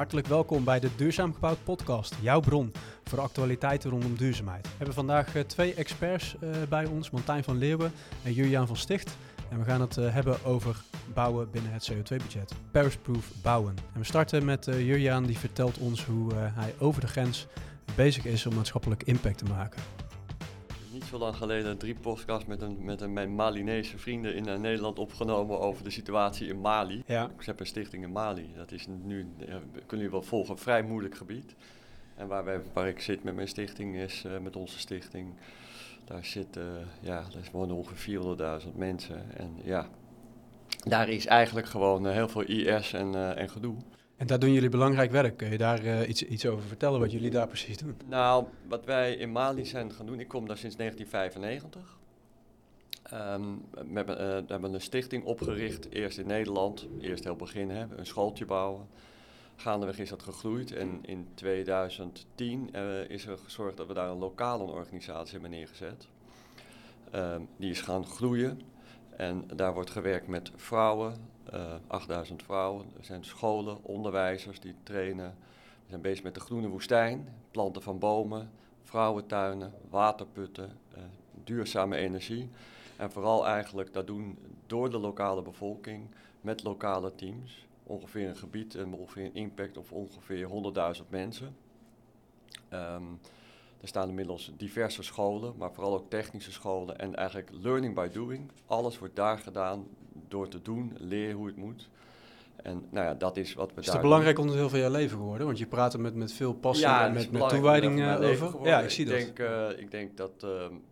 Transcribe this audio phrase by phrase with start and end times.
[0.00, 2.72] Hartelijk welkom bij de Duurzaam Gebouwd podcast, jouw bron
[3.04, 4.62] voor actualiteiten rondom duurzaamheid.
[4.62, 7.92] We hebben vandaag eh, twee experts uh, bij ons, Martijn van Leeuwen
[8.24, 9.16] en Julian van Sticht.
[9.50, 10.82] En we gaan het uh, hebben over
[11.14, 12.54] bouwen binnen het CO2-budget.
[12.70, 13.76] Paris-proof bouwen.
[13.92, 17.46] En we starten met Julian, die vertelt ons hoe hij over de grens
[17.94, 19.82] bezig is om maatschappelijk impact te maken
[21.10, 24.98] zo lang geleden drie podcasts met, een, met een, mijn Malinese vrienden in uh, Nederland
[24.98, 27.02] opgenomen over de situatie in Mali.
[27.06, 27.30] Ja.
[27.38, 28.52] Ik heb een stichting in Mali.
[28.56, 31.54] Dat is nu, uh, kunnen jullie wel volgen, een vrij moeilijk gebied.
[32.14, 35.34] En waar, wij, waar ik zit met mijn stichting is, uh, met onze stichting,
[36.04, 38.20] daar zitten, ja, daar wonen ongeveer
[38.62, 39.36] 400.000 mensen.
[39.36, 39.86] En ja,
[40.84, 43.76] daar is eigenlijk gewoon heel veel IS en, en gedoe.
[44.20, 45.36] En daar doen jullie belangrijk werk.
[45.36, 47.96] Kun je daar uh, iets, iets over vertellen, wat jullie daar precies doen?
[48.06, 51.98] Nou, wat wij in Mali zijn gaan doen, ik kom daar sinds 1995.
[53.12, 57.86] Um, we, hebben, uh, we een stichting opgericht, eerst in Nederland, eerst heel begin, hè,
[57.96, 58.86] een schooltje bouwen.
[59.56, 64.08] Gaandeweg is dat gegroeid en in 2010 uh, eh, is er gezorgd dat we daar
[64.08, 66.08] een lokale organisatie hebben neergezet.
[67.14, 68.60] Um, die is gaan groeien
[69.16, 71.18] en daar wordt gewerkt met vrouwen, eh,
[71.86, 72.86] 8000 vrouwen.
[72.98, 75.34] Er zijn scholen, onderwijzers die trainen.
[75.82, 78.50] We zijn bezig met de groene woestijn, planten van bomen,
[78.82, 81.02] vrouwentuinen, waterputten, uh,
[81.44, 82.50] duurzame energie.
[82.96, 86.06] En vooral eigenlijk dat doen door de lokale bevolking
[86.40, 87.66] met lokale teams.
[87.82, 90.48] Ongeveer een gebied en ongeveer een impact op ongeveer
[90.96, 91.56] 100.000 mensen.
[92.72, 93.20] Um,
[93.80, 98.50] er staan inmiddels diverse scholen, maar vooral ook technische scholen en eigenlijk learning by doing.
[98.66, 99.86] Alles wordt daar gedaan
[100.28, 101.88] door te doen, leren hoe het moet.
[102.62, 103.86] En nou ja, dat is wat we is daar.
[103.86, 105.46] Is het belangrijk onderdeel van jouw leven geworden?
[105.46, 108.54] Want je praat er met, met veel passie en met, met toewijding uh, over.
[108.62, 109.20] Ja, ik zie ik dat.
[109.20, 110.32] Denk, uh, ik denk dat.
[110.44, 110.50] Uh,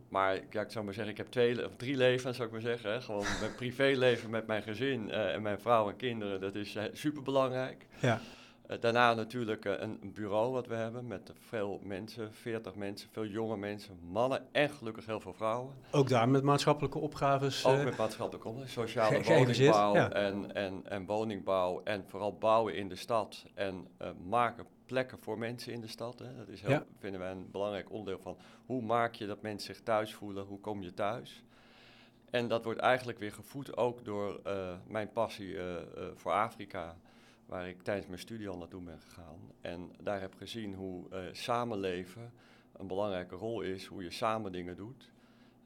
[0.08, 2.62] maar ja, ik zou maar zeggen, ik heb twee of drie levens, zou ik maar
[2.62, 2.92] zeggen.
[2.92, 3.00] Hè.
[3.00, 7.86] Gewoon mijn privéleven met mijn gezin en mijn vrouw en kinderen, dat is super belangrijk.
[8.00, 8.20] Ja.
[8.68, 13.26] Uh, daarna natuurlijk uh, een bureau wat we hebben met veel mensen, 40 mensen, veel
[13.26, 15.74] jonge mensen, mannen en gelukkig heel veel vrouwen.
[15.90, 17.64] Ook daar met maatschappelijke opgaves?
[17.64, 20.10] Ook uh, met maatschappelijke opgaves, sociale woningbouw ja.
[20.10, 23.88] en, en, en woningbouw en vooral bouwen in de stad en
[24.28, 26.18] maken plekken voor mensen in de stad.
[26.18, 26.36] Hè.
[26.36, 26.84] Dat is heel, ja.
[26.98, 28.36] vinden wij een belangrijk onderdeel van
[28.66, 31.42] hoe maak je dat mensen zich thuis voelen, hoe kom je thuis.
[32.30, 34.40] En dat wordt eigenlijk weer gevoed ook door
[34.86, 35.56] mijn passie
[36.14, 36.96] voor Afrika
[37.48, 39.38] waar ik tijdens mijn studie al naartoe ben gegaan.
[39.60, 42.32] En daar heb gezien hoe uh, samenleven
[42.72, 45.12] een belangrijke rol is, hoe je samen dingen doet.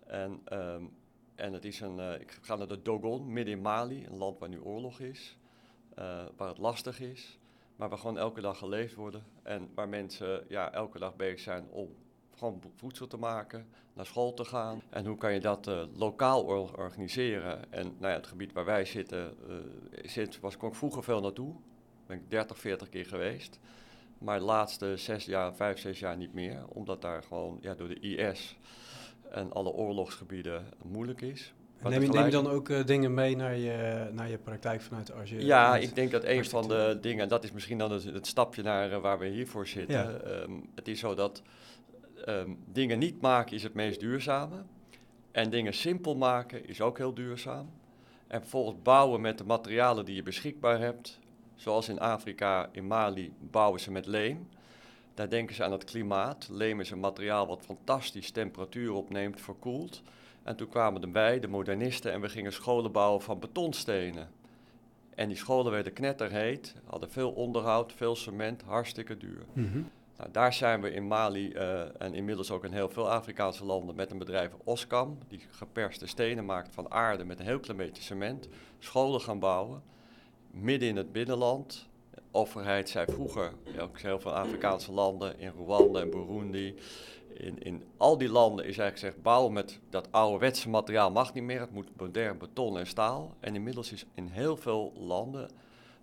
[0.07, 0.91] En, um,
[1.35, 4.39] en het is een, uh, ik ga naar de Dogon, midden in Mali, een land
[4.39, 5.39] waar nu oorlog is,
[5.99, 7.39] uh, waar het lastig is,
[7.77, 9.25] maar waar gewoon elke dag geleefd worden.
[9.43, 11.95] En waar mensen ja, elke dag bezig zijn om
[12.37, 14.83] gewoon voedsel te maken, naar school te gaan.
[14.91, 16.45] En hoe kan je dat lokaal
[16.77, 17.73] organiseren?
[17.73, 19.37] En nou ja, het gebied waar wij zitten,
[20.03, 21.55] zit, was ik ook vroeger veel naartoe
[22.13, 23.59] ben ik 30, 40 keer geweest.
[24.19, 26.65] Maar de laatste zes jaar, vijf, zes jaar niet meer.
[26.69, 28.57] Omdat daar gewoon ja, door de IS
[29.31, 31.55] en alle oorlogsgebieden moeilijk is.
[31.83, 35.13] Neem je, neem je, dan ook uh, dingen mee naar je, naar je praktijk vanuit
[35.29, 35.45] je...
[35.45, 38.63] Ja, ik denk dat een van de dingen, dat is misschien dan het, het stapje
[38.63, 39.97] naar uh, waar we hiervoor zitten.
[39.97, 40.43] Ja.
[40.43, 41.43] Um, het is zo dat
[42.29, 44.57] um, dingen niet maken is het meest duurzame.
[45.33, 47.71] En dingen simpel maken is ook heel duurzaam.
[48.27, 51.21] En vervolgens bouwen met de materialen die je beschikbaar hebt,
[51.55, 54.49] Zoals in Afrika, in Mali, bouwen ze met leem.
[55.15, 56.49] Daar denken ze aan het klimaat.
[56.51, 60.03] Leem is een materiaal wat fantastisch temperatuur opneemt, verkoelt.
[60.43, 64.31] En toen kwamen erbij de modernisten en we gingen scholen bouwen van betonstenen.
[65.15, 69.45] En die scholen werden knetterheet, hadden veel onderhoud, veel cement, hartstikke duur.
[69.53, 69.91] Mm
[70.23, 73.95] nou, daar zijn we in Mali uh, en inmiddels ook in heel veel Afrikaanse landen
[73.95, 78.03] met een bedrijf Oscam, die geperste stenen maakt van aarde met een heel klein beetje
[78.03, 78.49] cement,
[78.79, 79.83] scholen gaan bouwen
[80.53, 81.89] midden in het binnenland.
[82.15, 86.75] De overheid zei vroeger, ook heel veel Afrikaanse landen, in Rwanda en Burundi,
[87.35, 91.45] in, in al die landen is eigenlijk gezegd, bouwen met dat ouderwetse materiaal mag niet
[91.45, 93.35] meer, het moet modern beton en staal.
[93.41, 95.51] En inmiddels is in heel veel landen,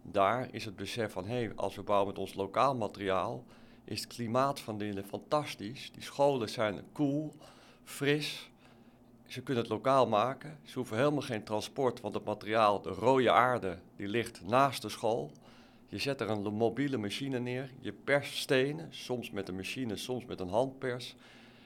[0.02, 3.44] daar is het besef van, hé, hey, als we bouwen met ons lokaal materiaal,
[3.84, 5.92] is het klimaat van dingen fantastisch.
[5.92, 7.34] Die scholen zijn koel,
[7.84, 8.50] fris,
[9.30, 10.58] ze kunnen het lokaal maken.
[10.64, 14.90] Ze hoeven helemaal geen transport, want het materiaal, de rode aarde, die ligt naast de
[14.90, 15.32] school.
[15.88, 20.26] Je zet er een mobiele machine neer, je pers stenen, soms met een machine, soms
[20.26, 21.16] met een handpers.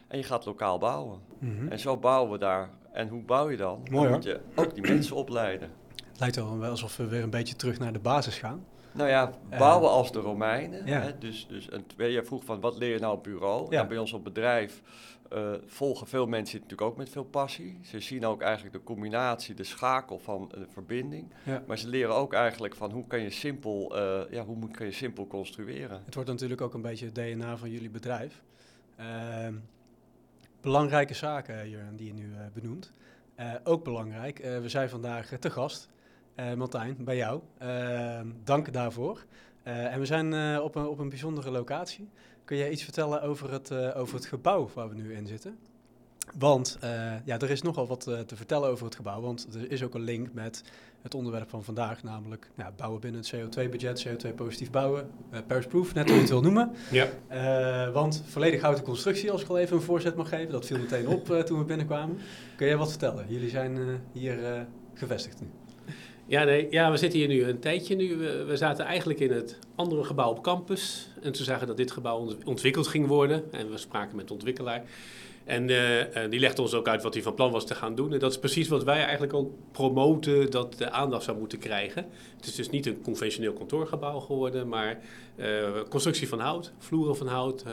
[0.07, 1.19] En je gaat lokaal bouwen.
[1.39, 1.67] Mhm.
[1.67, 2.69] En zo bouwen we daar.
[2.91, 3.79] En hoe bouw je dan?
[3.91, 5.71] Mooi, dan moet je ook die mensen opleiden.
[6.11, 8.65] Het lijkt wel alsof we weer een beetje terug naar de basis gaan.
[8.91, 10.85] Nou ja, Eh, bouwen als de Romeinen.
[10.85, 10.99] ja.
[11.01, 11.17] Hè?
[11.17, 13.63] Dus, dus een, je vroeg van wat leer je nou op bureau?
[13.63, 13.69] Ja.
[13.75, 14.81] Nou, bij ons op bedrijf
[15.33, 17.79] eh, volgen veel mensen natuurlijk ook met veel passie.
[17.83, 21.33] Ze zien ook eigenlijk de combinatie, de schakel van de verbinding.
[21.43, 21.63] Ja.
[21.67, 24.85] Maar ze leren ook eigenlijk van hoe kan je simpel, eh, ja, hoe moet, kan
[24.85, 26.01] je simpel construeren.
[26.05, 28.41] Het wordt natuurlijk ook een beetje het DNA van jullie bedrijf.
[28.95, 29.53] Ehm,
[30.61, 32.93] belangrijke zaken, Jurgen, die je nu eh, benoemt.
[33.35, 35.89] Eh, ook belangrijk, eh, we zijn vandaag eh, te gast,
[36.35, 37.41] eh Martijn, bij jou.
[37.57, 39.25] Ehm, dank daarvoor.
[39.63, 42.09] Eh, en we zijn eh, op, een, op een bijzondere locatie.
[42.45, 45.57] Kun jij iets vertellen over het, eh, over het gebouw waar we nu in zitten?
[46.37, 46.77] Want
[47.25, 49.21] ja, er is nogal wat te vertellen over het gebouw.
[49.21, 50.63] Want er is ook een link met
[51.01, 55.09] het onderwerp van vandaag, namelijk ja, bouwen binnen het CO2-budget, CO2-positief bouwen,
[55.47, 56.71] Paris-proof, net hoe je het wil noemen.
[56.91, 57.91] Ja.
[57.91, 61.07] Want volledig houten constructie, als ik al even een voorzet mag geven, dat viel meteen
[61.07, 62.17] op toen we binnenkwamen.
[62.55, 63.25] Kun jij wat vertellen?
[63.27, 65.47] Jullie zijn hier gevestigd nu.
[66.33, 68.15] Ja, nee, ja, we zitten hier nu een tijdje nu.
[68.17, 71.07] We, we zaten eigenlijk in het andere gebouw op campus.
[71.21, 73.43] En toen zagen we dat dit gebouw ont- ontwikkeld ging worden.
[73.51, 74.83] En we spraken met de ontwikkelaar.
[75.45, 77.95] En eh, eh, die legde ons ook uit wat hij van plan was te gaan
[77.95, 78.13] doen.
[78.13, 82.05] En dat is precies wat wij eigenlijk ook promoten dat de aandacht zou moeten krijgen.
[82.35, 84.99] Het is dus niet een conventioneel kantoorgebouw geworden, maar
[85.35, 85.47] eh,
[85.89, 87.63] constructie van hout, vloeren van hout,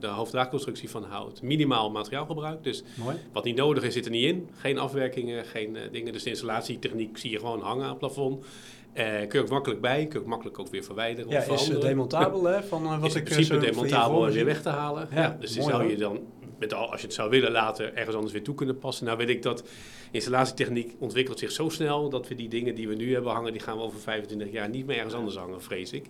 [0.00, 1.42] de hoofddraagconstructie van hout.
[1.42, 3.16] Minimaal materiaalgebruik, dus Mooi.
[3.32, 4.48] wat niet nodig is, zit er niet in.
[4.56, 6.12] Geen afwerkingen, geen dingen.
[6.12, 8.44] Dus de installatietechniek zie je gewoon hangen aan het plafond.
[8.92, 11.42] Eh kun je ook makkelijk bij, kun je ook makkelijk ook weer verwijderen Ja, of
[11.42, 11.80] is veranderen.
[11.80, 15.08] demontabel hè, van wat is in ik principe zo demontabel en weer weg te halen.
[15.10, 16.20] Ja, Ja, dus die zou je dan,
[16.62, 19.04] met al, als je het zou willen, later ergens anders weer toe kunnen passen.
[19.06, 19.62] Nou weet ik dat
[20.10, 23.60] installatietechniek ontwikkelt zich zo snel dat we die dingen die we nu hebben hangen, die
[23.62, 26.04] gaan we over 25 jaar niet meer ergens anders hangen, vrees ik.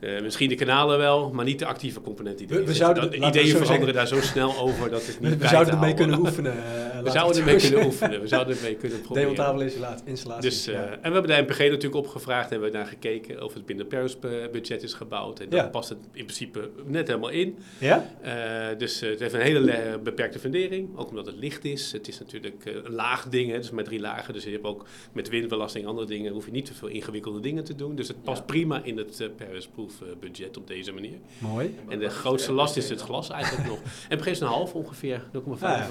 [0.00, 3.12] Eh, misschien de kanalen wel, maar niet de actieve componenten die We- we zouden Dat-
[3.20, 5.74] we ideeën zo veranderen daar zo snel over dat het niet We, we bij zouden
[5.74, 6.52] ermee kunnen oefenen.
[6.52, 8.20] eh, We we zouden ermee kunnen oefenen.
[8.20, 9.28] We zouden ermee kunnen proberen.
[9.28, 10.64] Demontabele installa- installaties.
[10.64, 10.84] Dus, eh, ja.
[10.90, 13.86] En we hebben de NPG natuurlijk opgevraagd en we hebben daar gekeken of het binnen
[13.86, 15.40] het Paris-budget is gebouwd.
[15.40, 15.66] En dan Ja.
[15.68, 17.58] past het in principe net helemaal in.
[17.78, 18.10] ja?
[18.22, 21.92] Eh, dus eh, het heeft een hele le- beperkte fundering, ook omdat het licht is.
[21.92, 24.34] Het is natuurlijk eh, een laag ding, hè, dus met drie lagen.
[24.34, 27.40] Dus je hebt ook met windbelasting en andere dingen, hoef je niet te veel ingewikkelde
[27.40, 27.94] dingen te doen.
[27.94, 31.18] Dus het past prima in het eh, Paris-proof eh, budget op deze manier.
[31.38, 31.78] Mooi.
[31.88, 33.78] En de grootste last is het glas eigenlijk nog.
[34.18, 35.40] NPG is een half ongeveer, 0,5.
[35.48, 35.86] Ah, ja.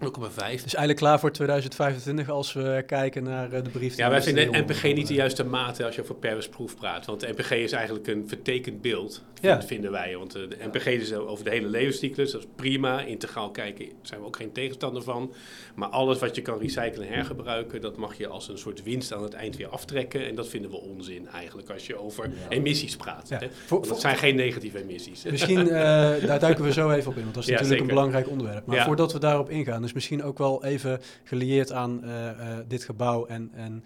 [0.00, 0.06] 0,5.
[0.36, 3.96] Dus eigenlijk klaar voor 2025 als we kijken naar eh, de brief.
[3.96, 4.64] Ja, wij we vinden.
[4.64, 7.06] NPG niet de juiste mate als je over Paris-proof praat.
[7.06, 9.54] Want de NPG is eigenlijk een vertekend beeld, Ja.
[9.56, 10.16] vind- vinden wij.
[10.16, 13.00] Want eh, de NPG is over de hele levenscyclus, dat is prima.
[13.00, 15.32] Integraal kijken zijn we ook geen tegenstander van.
[15.74, 19.12] Maar alles wat je kan recyclen en hergebruiken, dat mag je als een soort winst
[19.12, 20.26] aan het eind weer aftrekken.
[20.26, 23.28] En dat vinden we onzin eigenlijk als je over emissies praat.
[23.28, 23.38] Ja.
[23.38, 23.46] Hè?
[23.68, 25.24] Want dat zijn geen negatieve emissies.
[25.24, 25.70] Misschien, eh,
[26.26, 28.66] daar duiken we zo even op in, want dat is natuurlijk een belangrijk onderwerp.
[28.66, 32.30] Maar voordat we daarop ingaan, is misschien ook wel even gelieerd aan eh,
[32.68, 33.84] dit gebouw en, en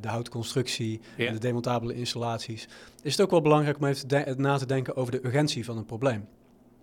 [0.00, 2.68] de houtconstructie en de demontabele installaties.
[3.02, 5.84] Is het ook wel belangrijk om even na te denken over de urgentie van een
[5.84, 6.26] probleem.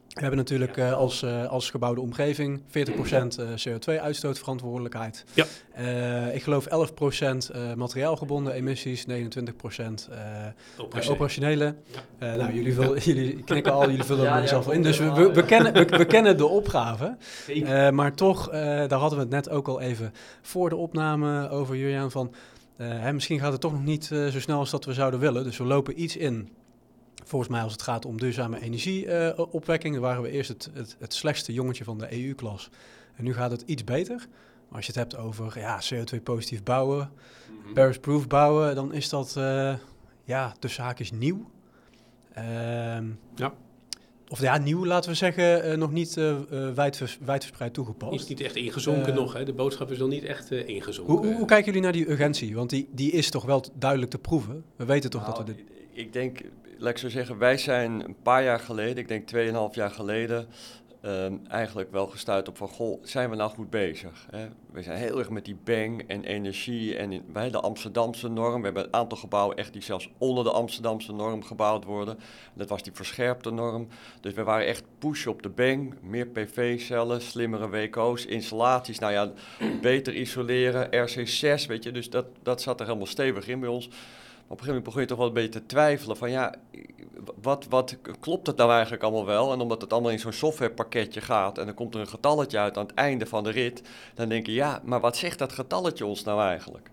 [0.10, 5.26] We hebben natuurlijk eh, als, eh, als gebouwde omgeving 40% eh, CO2-uitstootverantwoordelijkheid.
[5.34, 5.46] Ja.
[5.74, 10.18] Eh, ik geloof 11% eh, materiaalgebonden emissies, 29% eh,
[10.78, 11.14] Operationeel.
[11.14, 11.76] operationele.
[11.86, 12.28] Ja.
[12.32, 14.84] Eh, nou, jullie, vul, jullie knikken al, jullie vullen Ja, er ja, zelf wel in.
[14.84, 17.18] Dus we, we, kennen, we, we kennen de opgave.
[17.48, 21.50] Eh, maar toch, eh, daar hadden we het net ook al even voor de opname
[21.50, 22.12] over, Julian.
[22.12, 22.34] Van,
[22.88, 25.44] hè, misschien gaat het toch nog niet eh, zo snel als dat we zouden willen.
[25.44, 26.50] Dus we lopen iets in.
[27.26, 29.94] Volgens mij als het gaat om duurzame energieopwekking.
[29.94, 32.70] daar waren we eerst het, het, het slechtste jongetje van de EU-klas.
[33.16, 34.16] En nu gaat het iets beter.
[34.68, 37.12] Maar als je het hebt over ja, CO2-positief bouwen,
[37.64, 37.74] Mhm.
[37.74, 39.74] Paris-proof bouwen, dan is dat eh,
[40.24, 41.50] ja, tussen haakjes nieuw.
[42.34, 43.06] Ehm,
[43.36, 43.54] Ja.
[44.32, 48.14] Of ja, nieuw laten we zeggen, eh, nog niet eh eh, wijdvers- wijdverspreid toegepast.
[48.22, 49.34] Is niet echt ingezonken nog.
[49.34, 49.44] Hè?
[49.46, 51.14] De boodschap is nog niet echt eh, ingezonken.
[51.14, 52.56] Hoe, hoe, hoe kijken jullie naar die urgentie?
[52.56, 54.64] Want die, die is toch wel duidelijk te proeven.
[54.76, 55.66] We weten toch dat we Nou, dit...
[55.92, 56.42] Ik denk,
[56.78, 59.30] laat ik zo zeggen, wij zijn een paar jaar geleden, ik denk
[59.72, 60.48] 2,5 jaar geleden,
[61.02, 64.28] ehm, eigenlijk wel gestuurd op van, goh, zijn we nou goed bezig?
[64.32, 64.48] Hè?
[64.72, 68.60] We zijn heel erg met die bang en energie en wij de Amsterdamse norm.
[68.60, 72.20] We hebben een aantal gebouwen echt die zelfs onder de Amsterdamse norm gebouwd worden.
[72.54, 73.88] Dat was die verscherpte norm.
[74.22, 79.32] Dus we waren echt push op de bang, meer PV-cellen, slimmere WKO's, installaties, nou ja,
[79.82, 81.92] beter isoleren, RC6, weet je.
[81.92, 83.90] Dus dat, dat zat er helemaal stevig in bij ons.
[84.50, 86.54] Op een gegeven moment begon je toch wel een beetje te twijfelen van ja,
[87.42, 89.52] wat, wat klopt het nou eigenlijk allemaal wel?
[89.52, 92.78] En omdat het allemaal in zo'n softwarepakketje gaat en dan komt er een getalletje uit
[92.78, 93.82] aan het einde van de rit,
[94.14, 96.90] dan denk je ja, maar wat zegt dat getalletje ons nou eigenlijk?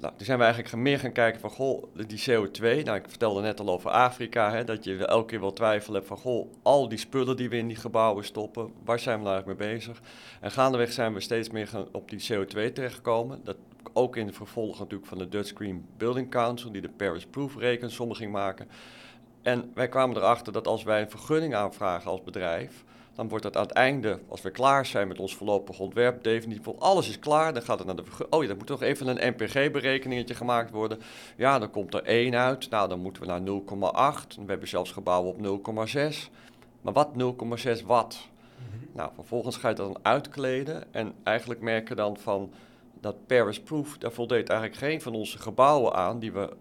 [0.00, 3.40] Nou, toen zijn we eigenlijk meer gaan kijken van, goh, die CO2, nou ik vertelde
[3.40, 6.88] net al over Afrika, hè, dat je elke keer wel twijfel hebt van, goh, al
[6.88, 10.00] die spullen die we in die gebouwen stoppen, waar zijn we nou eigenlijk mee bezig?
[10.40, 13.40] En gaandeweg zijn we steeds meer gaan op die CO2 terechtgekomen.
[13.44, 13.56] Dat
[13.92, 17.56] ook in het vervolg natuurlijk van de Dutch Green Building Council, die de Paris Proof
[17.56, 18.68] rekensom ging maken.
[19.42, 22.84] En wij kwamen erachter dat als wij een vergunning aanvragen als bedrijf,
[23.14, 26.68] dan wordt het aan het einde, als we klaar zijn met ons voorlopig ontwerp, definitief,
[26.78, 29.34] alles is klaar, dan gaat het naar de Oh ja, dan moet toch even een
[29.34, 30.98] NPG-berekeningetje gemaakt worden.
[31.36, 32.70] Ja, dan komt er 1 uit.
[32.70, 33.40] Nou, dan moeten we naar
[34.22, 34.26] 0,8.
[34.36, 36.30] We hebben zelfs gebouwen op 0,6.
[36.80, 38.28] Maar wat 0,6 watt?
[38.56, 38.96] Mhm.
[38.96, 42.52] Nou, vervolgens ga je dat dan uitkleden en eigenlijk merken dan van
[43.00, 46.56] dat Paris Proof, daar voldeed eigenlijk geen van onze gebouwen aan die we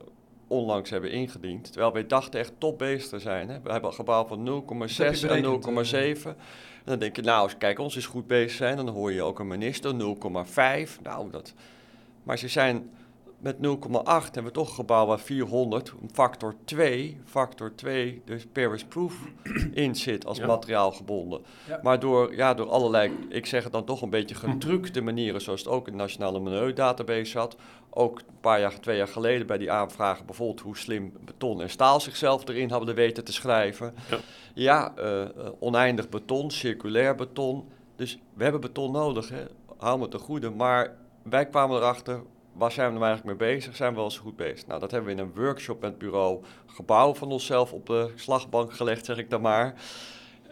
[0.48, 1.72] onlangs hebben ingediend.
[1.72, 3.50] Terwijl wij dachten echt top bezig te zijn.
[3.50, 3.62] Hè.
[3.62, 5.94] We hebben een gebouw van 0,6 en 0,7.
[5.94, 6.26] Eh?
[6.26, 8.76] En dan denk je, nou, kijk, ons is goed bezig zijn.
[8.76, 11.02] Dan hoor je ook een minister, 0,5.
[11.04, 11.54] Nou, dat...
[12.24, 12.90] Maar ze zijn
[13.40, 18.84] met 0,8 hebben we toch een gebouw waar 400, factor 2, factor 2, dus Paris
[18.84, 19.14] Proof
[19.74, 21.42] in zit als materiaal gebonden.
[21.82, 25.60] Maar door, ja, door allerlei, ik zeg het dan toch een beetje getructe manieren, zoals
[25.60, 27.56] het ook in de Nationale Milieudatabase zat,
[27.90, 31.70] ook een paar jaar, twee jaar geleden bij die aanvragen, bijvoorbeeld hoe slim beton en
[31.70, 33.94] staal zichzelf erin hadden weten te schrijven.
[34.10, 34.18] Ja,
[34.54, 37.68] ja uh, oneindig beton, circulair beton.
[37.96, 39.44] Dus we hebben beton nodig, hè.
[39.78, 40.50] hou me te goede.
[40.50, 42.22] Maar wij kwamen erachter,
[42.60, 43.76] waar zijn we nou eigenlijk mee bezig?
[43.76, 44.68] Zijn we wel zo goed bezig?
[44.68, 48.12] Nou, dat hebben we in een workshop met het bureau gebouw van onszelf op de
[48.16, 49.74] slagbank gelegd, zeg ik dan maar.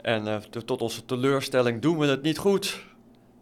[0.02, 2.86] En uh, tot onze teleurstelling doen we het niet goed.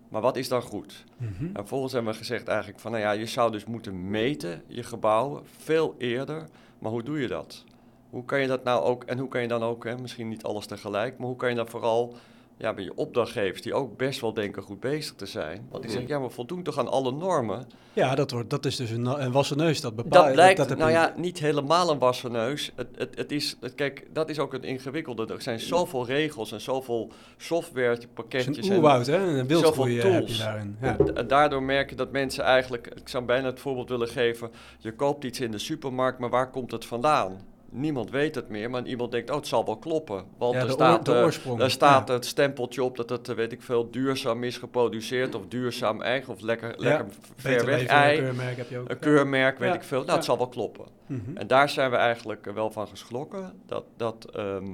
[0.10, 1.03] Maar wat is dan goed?
[1.17, 1.48] Mm -hmm.
[1.48, 4.84] En vervolgens hebben we gezegd eigenlijk van, nou ja, je zou dus moeten meten je
[4.84, 6.48] gebouwen veel eerder.
[6.79, 7.63] Maar hoe doe je dat?
[8.10, 10.43] Hoe kan je dat nou ook, en hoe kan je dan ook, hè, misschien niet
[10.43, 12.15] alles tegelijk, maar hoe kan je dan vooral
[12.57, 15.67] ja, bij je opdrachtgevers die ook best wel denken goed bezig te zijn.
[15.69, 17.67] Want die zeggen, ja, maar voldoen toch aan alle normen?
[17.93, 19.81] Ja, dat, wordt, dat is dus een, een wassen neus.
[19.81, 20.25] Dat bepaalt.
[20.25, 22.71] Dat blijkt, dat, nou ja, niet helemaal een wassen neus.
[22.75, 25.33] Het, het, het is, het, kijk, dat is ook een ingewikkelde.
[25.33, 28.55] Er zijn zoveel regels en zoveel softwarepakketjes.
[28.55, 29.17] Het is een oerwoud, hè?
[29.17, 30.77] Een wildgroei heb je daarin.
[30.81, 30.97] Ja.
[31.13, 34.93] En daardoor merk je dat mensen eigenlijk, ik zou bijna het voorbeeld willen geven, je
[34.93, 37.53] koopt iets in de supermarkt, maar waar komt het vandaan?
[37.75, 40.25] Niemand weet het meer, maar iemand denkt, oh, het zal wel kloppen.
[40.38, 44.44] Want er staat, uh, er staat het stempeltje op dat het, weet ik veel, duurzaam
[44.44, 47.05] is geproduceerd, of duurzaam eigen, of lekker, lekker
[47.36, 48.17] ver weg ei.
[48.17, 48.89] Een keurmerk heb je ook.
[48.89, 50.03] Een keurmerk, weet ik veel.
[50.03, 50.86] Nou, het zal wel kloppen.
[51.05, 51.38] Mhm.
[51.38, 54.65] En daar zijn we eigenlijk wel van geschrokken, dat, dat ehm,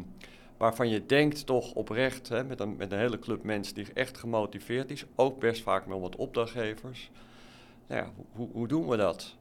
[0.58, 4.17] waarvan je denkt toch oprecht, hè, met, een, met een hele club mensen die echt
[4.17, 7.12] gemotiveerd is, ook best vaak met wat opdrachtgevers.
[7.88, 9.36] Nou ja, hoe, hoe doen we dat?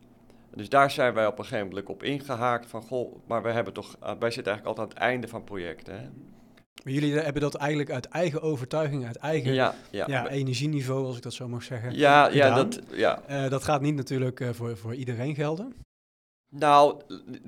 [0.54, 3.72] Dus daar zijn wij op een gegeven moment op ingehaakt van, goh, maar wij, hebben
[3.72, 5.94] toch, eh, wij zitten eigenlijk altijd aan het einde van projecten.
[5.94, 6.08] Hè?
[6.84, 10.28] Maar jullie hebben dat eigenlijk uit eigen overtuiging, uit eigen ja, ja.
[10.28, 11.94] energieniveau, als ik dat zo mag zeggen.
[11.94, 13.22] Ja, ja, dat, ja.
[13.30, 15.74] Uh, dat gaat niet natuurlijk uh, voor, voor iedereen gelden.
[16.52, 17.00] Nou,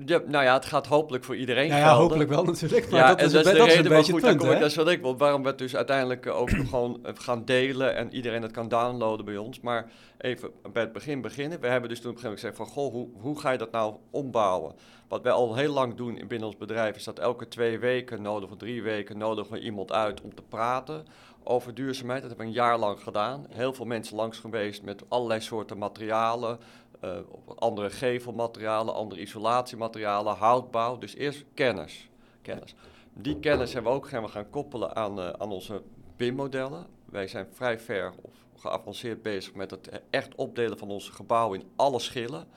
[0.05, 2.89] nou ja, het gaat hopelijk voor iedereen nou ja, hopelijk wel natuurlijk.
[2.89, 5.01] Maar ja, dat, is, dat is de reden waarom goed, punt, dat is wat ik
[5.01, 5.17] wil.
[5.17, 9.37] Waarom we het dus uiteindelijk ook gewoon gaan delen en iedereen het kan downloaden bij
[9.37, 9.59] ons.
[9.59, 11.59] Maar even bij het begin beginnen.
[11.59, 13.57] We hebben dus toen op een gegeven moment gezegd van, goh, hoe, hoe ga je
[13.57, 14.75] dat nou ombouwen?
[15.07, 18.51] Wat wij al heel lang doen binnen ons bedrijf is dat elke twee weken nodig
[18.51, 21.05] of drie weken nodigen we iemand uit om te praten
[21.43, 22.21] over duurzaamheid.
[22.21, 23.45] Dat hebben we een jaar lang gedaan.
[23.49, 26.59] Heel veel mensen langs geweest met allerlei soorten materialen,
[27.03, 27.17] uh,
[27.55, 30.97] andere gevelmaterialen, andere isolatiematerialen, houtbouw.
[30.97, 32.09] Dus eerst kennis.
[32.41, 32.75] kennis.
[33.13, 35.81] Die kennis hebben we ook gaan, we gaan koppelen aan, uh, aan onze
[36.17, 36.85] BIM-modellen.
[37.05, 41.67] Wij zijn vrij ver of geavanceerd bezig met het echt opdelen van onze gebouwen in
[41.75, 42.47] alle schillen.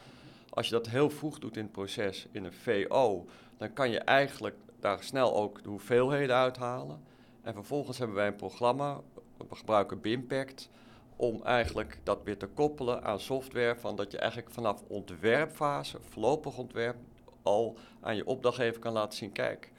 [0.50, 3.26] Als je dat heel vroeg doet in het proces, in een VO,
[3.56, 7.02] dan kan je eigenlijk daar snel ook de hoeveelheden uithalen.
[7.42, 9.00] En vervolgens hebben wij een programma,
[9.36, 10.68] we gebruiken BIMPACT,
[11.16, 16.58] om eigenlijk dat weer te koppelen aan software, van dat je eigenlijk vanaf ontwerpfase, voorlopig
[16.58, 16.96] ontwerp,
[17.42, 19.72] al aan je opdrachtgever kan laten zien, kijk,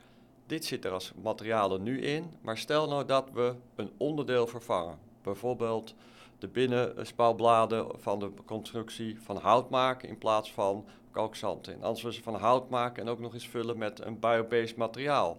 [0.46, 5.00] dit zit er als materialen nu in, maar stel nou dat we een onderdeel vervangen.
[5.22, 5.96] Bijvoorbeeld
[6.40, 11.84] de binnenspouwbladen van de constructie van hout maken in plaats van kalkzand in.
[11.84, 15.38] Als we ze van hout maken en ook nog eens vullen met een biobased materiaal,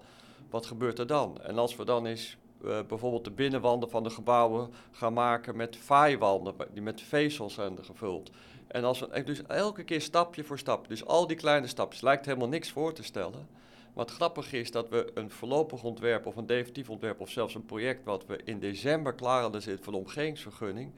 [0.50, 1.42] wat gebeurt er dan?
[1.42, 5.76] En als we dan eens uh, bijvoorbeeld de binnenwanden van de gebouwen gaan maken met
[5.76, 8.30] vaaiwanden, die met vezels zijn gevuld.
[8.66, 12.26] En als we, dus elke keer stapje voor stap, dus al die kleine stapjes, lijkt
[12.26, 13.48] helemaal niks voor te stellen.
[13.94, 17.54] Maar het grappige is dat we een voorlopig ontwerp of een definitief ontwerp of zelfs
[17.54, 20.92] een project wat we in december klaar hadden zitten voor de omgevingsvergunning,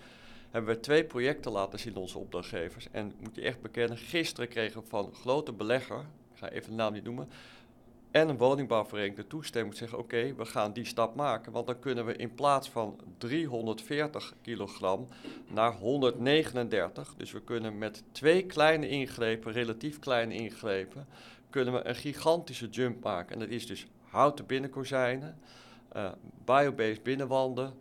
[0.51, 2.87] hebben we twee projecten laten zien onze opdrachtgevers.
[2.91, 6.01] En moet je echt bekennen, gisteren kregen we van grote belegger,
[6.33, 7.29] ik ga even de naam niet noemen,
[8.11, 11.53] en een woningbouwvereniging de toestemming zeggen: oké, we gaan die stap maken.
[11.53, 15.07] Want dan kunnen we in plaats van 340 kilogram
[15.49, 17.15] naar 139.
[17.17, 21.07] Dus we kunnen met twee kleine ingrepen, relatief kleine ingrepen,
[21.51, 23.35] kunnen we een gigantische jump maken.
[23.35, 25.39] En dat is dus houten binnenkozijnen,
[25.97, 26.11] uh,
[26.45, 27.75] biobased binnenwanden,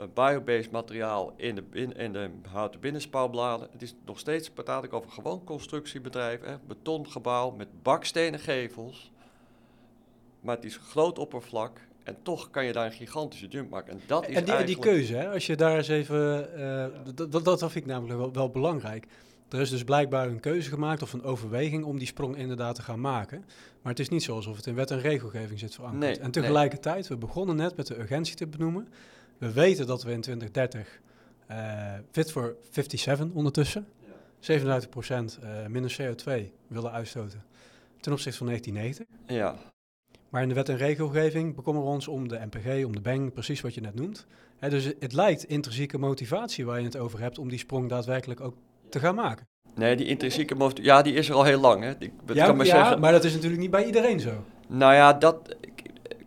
[0.00, 1.64] uh, biobased materiaal in de,
[1.96, 3.68] in de houten binnenspouwbladen.
[3.72, 9.09] Het is nog steeds, praat ik over gewoon constructiebedrijf, hè, betongebouw met bakstenen gevels.
[10.40, 13.92] Maar het is groot oppervlak en toch kan je daar een gigantische jump maken.
[13.92, 14.82] En, dat is en die, eigenlijk...
[14.82, 16.48] die keuze, hè, als je daar eens even...
[16.58, 19.06] Uh, dat, dat, dat vind ik namelijk wel, wel belangrijk.
[19.48, 22.82] Er is dus blijkbaar een keuze gemaakt of een overweging om die sprong inderdaad te
[22.82, 23.44] gaan maken.
[23.82, 26.02] Maar het is niet zo alsof het in wet en regelgeving zit verankerd.
[26.02, 28.88] Nee, en tegelijkertijd, we begonnen net met de urgentie te benoemen.
[29.38, 31.00] We weten dat we in 2030
[31.50, 33.86] uh, fit for 57 ondertussen,
[34.40, 34.86] ja.
[34.86, 34.92] 37%
[35.42, 36.32] uh, minder CO2
[36.66, 37.44] willen uitstoten
[38.00, 39.06] ten opzichte van 1990.
[39.26, 39.69] Ja.
[40.30, 43.32] Maar in de wet en regelgeving bekommeren we ons om de MPG, om de BENG,
[43.32, 44.26] precies wat je net noemt.
[44.58, 48.40] He, dus het lijkt intrinsieke motivatie waar je het over hebt om die sprong daadwerkelijk
[48.40, 48.54] ook
[48.88, 49.46] te gaan maken.
[49.74, 51.82] Nee, die intrinsieke motivatie, ja, die is er al heel lang.
[51.82, 51.90] Hè.
[51.98, 54.44] Ik, ja, kan maar, ja zeggen, maar dat is natuurlijk niet bij iedereen zo.
[54.68, 55.56] Nou ja, dat,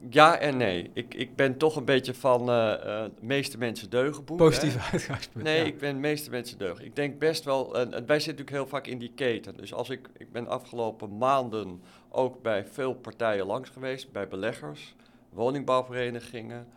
[0.09, 0.89] ja en nee.
[0.93, 4.37] Ik, ik ben toch een beetje van uh, uh, meeste mensen deugen boek.
[4.37, 5.45] Positieve uitgangspunt.
[5.45, 5.65] Nee, ja.
[5.65, 6.85] ik ben meeste mensen deugen.
[6.85, 9.57] Ik denk best wel, en, en wij zitten natuurlijk heel vaak in die keten.
[9.57, 11.81] Dus als ik, ik ben afgelopen maanden
[12.15, 14.95] ook bij veel partijen langs geweest, bij beleggers,
[15.29, 16.67] woningbouwverenigingen.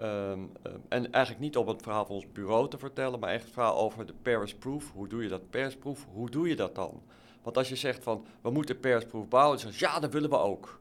[0.00, 0.50] Um, um,
[0.88, 3.76] en eigenlijk niet om het verhaal van ons bureau te vertellen, maar echt het verhaal
[3.76, 4.92] over de Paris Proof.
[4.92, 6.06] Hoe doe je dat Paris Proof?
[6.12, 7.02] Hoe doe je dat dan?
[7.42, 10.12] Want als je zegt van, we moeten Paris Proof bouwen, dan zeg je, ja, dat
[10.12, 10.80] willen we ook.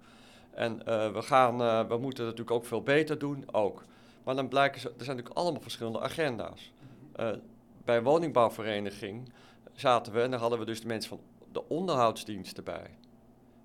[0.51, 3.83] En uh, we, gaan, uh, we moeten natuurlijk ook veel beter doen, ook.
[4.23, 6.71] Maar dan blijken ze, er zijn natuurlijk allemaal verschillende agenda's.
[7.19, 7.29] Uh,
[7.85, 9.33] bij een woningbouwvereniging
[9.73, 11.19] zaten we en dan hadden we dus de mensen van
[11.51, 12.97] de onderhoudsdienst erbij.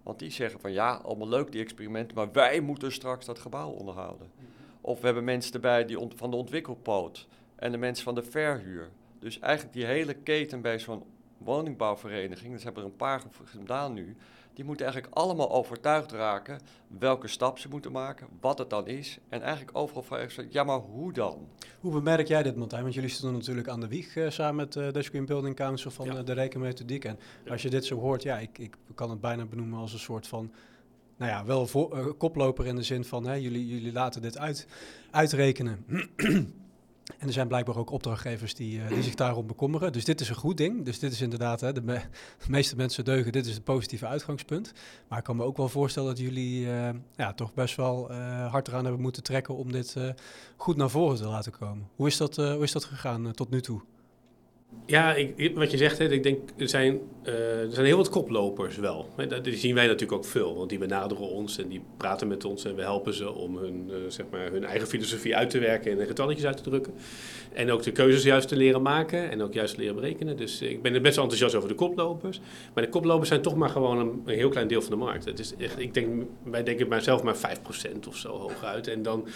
[0.03, 3.71] Want die zeggen van ja, allemaal leuk die experimenten, maar wij moeten straks dat gebouw
[3.71, 4.31] onderhouden.
[4.81, 7.27] Of we hebben mensen erbij die van de ontwikkelpoot
[7.57, 8.91] en de mensen van de verhuur.
[9.19, 11.03] Dus eigenlijk die hele keten bij zo'n
[11.39, 14.17] woningbouwvereniging, dat hebben er een paar gedaan nu,
[14.55, 16.61] die moeten eigenlijk allemaal overtuigd raken
[16.99, 19.19] welke stap ze moeten maken, wat het dan is.
[19.29, 21.49] En eigenlijk overal vragen ja, maar hoe dan?
[21.81, 22.83] Hoe bemerk jij dit, Martijn?
[22.83, 25.91] Want jullie stonden natuurlijk aan de wieg uh, samen met uh, de Green Building Council
[25.91, 26.15] van ja.
[26.15, 27.05] uh, de rekenmethodiek.
[27.05, 27.53] En ja.
[27.53, 30.27] als je dit zo hoort, ja, ik, ik kan het bijna benoemen als een soort
[30.27, 30.53] van
[31.17, 34.39] nou ja, wel voor, uh, koploper in de zin van hè, jullie, jullie laten dit
[34.39, 34.67] uit,
[35.11, 35.85] uitrekenen.
[37.19, 39.93] en er zijn blijkbaar ook opdrachtgevers die, uh, die zich daarom bekommeren.
[39.93, 40.85] Dus dit is een goed ding.
[40.85, 41.95] Dus dit is inderdaad, hè, de, me
[42.45, 44.73] de, meeste mensen deugen, dit is het positieve uitgangspunt.
[45.09, 48.13] Maar ik kan me ook wel voorstellen dat jullie uh, ja, toch best wel
[48.51, 49.97] hard eraan hebben moeten trekken om dit
[50.57, 51.89] goed naar voren te laten komen.
[51.97, 53.81] Hoe is dat, hoe is dat gegaan tot nu toe?
[54.91, 58.09] Ja, ik, wat je zegt, hè, ik denk, er zijn, uh, er zijn heel wat
[58.09, 59.09] koplopers wel.
[59.29, 62.65] Dat zien wij natuurlijk ook veel, want die benaderen ons en die praten met ons
[62.65, 66.01] en we helpen ze om hun, uh, zeg maar, hun eigen filosofie uit te werken
[66.01, 66.93] en getalletjes uit te drukken.
[67.53, 70.37] En ook de keuzes juist te leren maken en ook juist te leren berekenen.
[70.37, 72.41] Dus ik ben best wel enthousiast over de koplopers.
[72.75, 75.25] Maar de koplopers zijn toch maar gewoon een, heel klein deel van de markt.
[75.25, 78.89] Het is echt, ik denk, wij denken zelf maar 5% of zo hooguit.
[78.89, 79.27] En dan,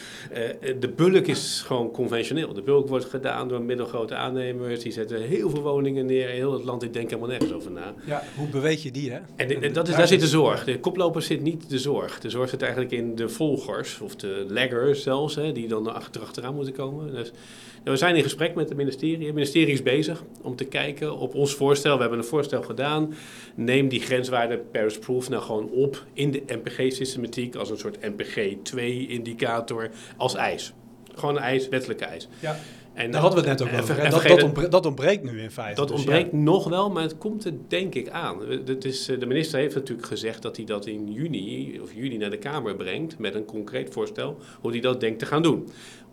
[0.78, 2.52] de bulk is gewoon conventioneel.
[2.52, 6.52] De bulk wordt gedaan door middelgrote aannemers, die zetten heel veel woningen neer in heel
[6.52, 6.82] het land.
[6.82, 7.94] Ik denk helemaal nergens over na.
[8.06, 9.18] Ja, hoe beweeg je die, hè?
[9.36, 10.64] En, en dat is, daar zit de zorg.
[10.64, 12.20] De koplopers zit niet de zorg.
[12.20, 16.20] De zorg zit eigenlijk in de volgers, of de laggers zelfs, hè, die dan achter,
[16.20, 17.14] achteraan moeten komen.
[17.14, 19.26] Dus, nou, we zijn in gesprek met het ministerie.
[19.26, 21.94] Het ministerie is bezig om te kijken op ons voorstel.
[21.94, 23.14] We hebben een voorstel gedaan.
[23.54, 29.90] Neem die grenswaarde Paris Proof nou gewoon op in de NPG-systematiek als een soort NPG-2-indicator
[30.16, 30.72] als eis.
[31.14, 32.28] Gewoon een eis, wettelijke eis.
[32.40, 32.58] Ja.
[32.94, 33.98] En daar hadden we het net ook over.
[33.98, 35.80] En dat, dat, ontbreekt, dat, ontbreekt nu in feite.
[35.80, 36.38] Dat dus ontbreekt ja.
[36.38, 38.48] nog wel, maar het komt er denk ik aan.
[38.64, 42.30] Het is, de minister heeft natuurlijk gezegd dat hij dat in juni of juli naar
[42.30, 45.68] de Kamer brengt met een concreet voorstel hoe hij dat denkt te gaan doen.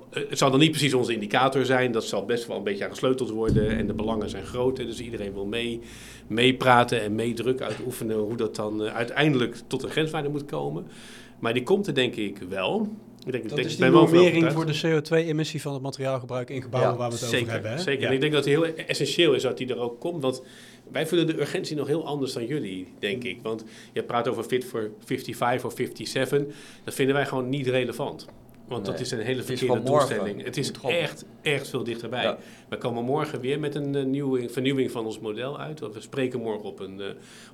[0.10, 2.90] Het zal dan niet precies onze indicator zijn, dat zal best wel een beetje aan
[2.90, 5.80] gesleuteld worden en de belangen zijn groot, dus iedereen wil mee,
[6.28, 10.88] meepraten en meedruk uitoefenen hoe dat dan uiteindelijk tot een grenswaarde moet komen.
[11.40, 12.90] Maar die komt er denk ik wel.
[13.26, 16.98] Ik denk, dat is die normering voor de CO2-emissie van het materiaalgebruik in gebouwen ja,
[16.98, 17.72] waar we het zeker, over hebben.
[17.72, 17.78] Hè?
[17.78, 18.08] Zeker, ja.
[18.08, 20.42] en ik denk dat het heel essentieel is dat die er ook komt, want
[20.92, 23.40] wij voelen de urgentie nog heel anders dan jullie, denk ik.
[23.42, 28.28] Want je praat over fit for 55 of 57, dat vinden wij gewoon niet relevant.
[28.72, 30.44] Want nee, dat is een hele verkeerde doelstelling.
[30.44, 32.24] Het is echt, echt veel dichterbij.
[32.24, 32.38] Ja.
[32.70, 35.80] We komen morgen weer met een uh, nieuwe vernieuwing van ons model uit.
[35.80, 37.06] Want we spreken morgen op een, uh,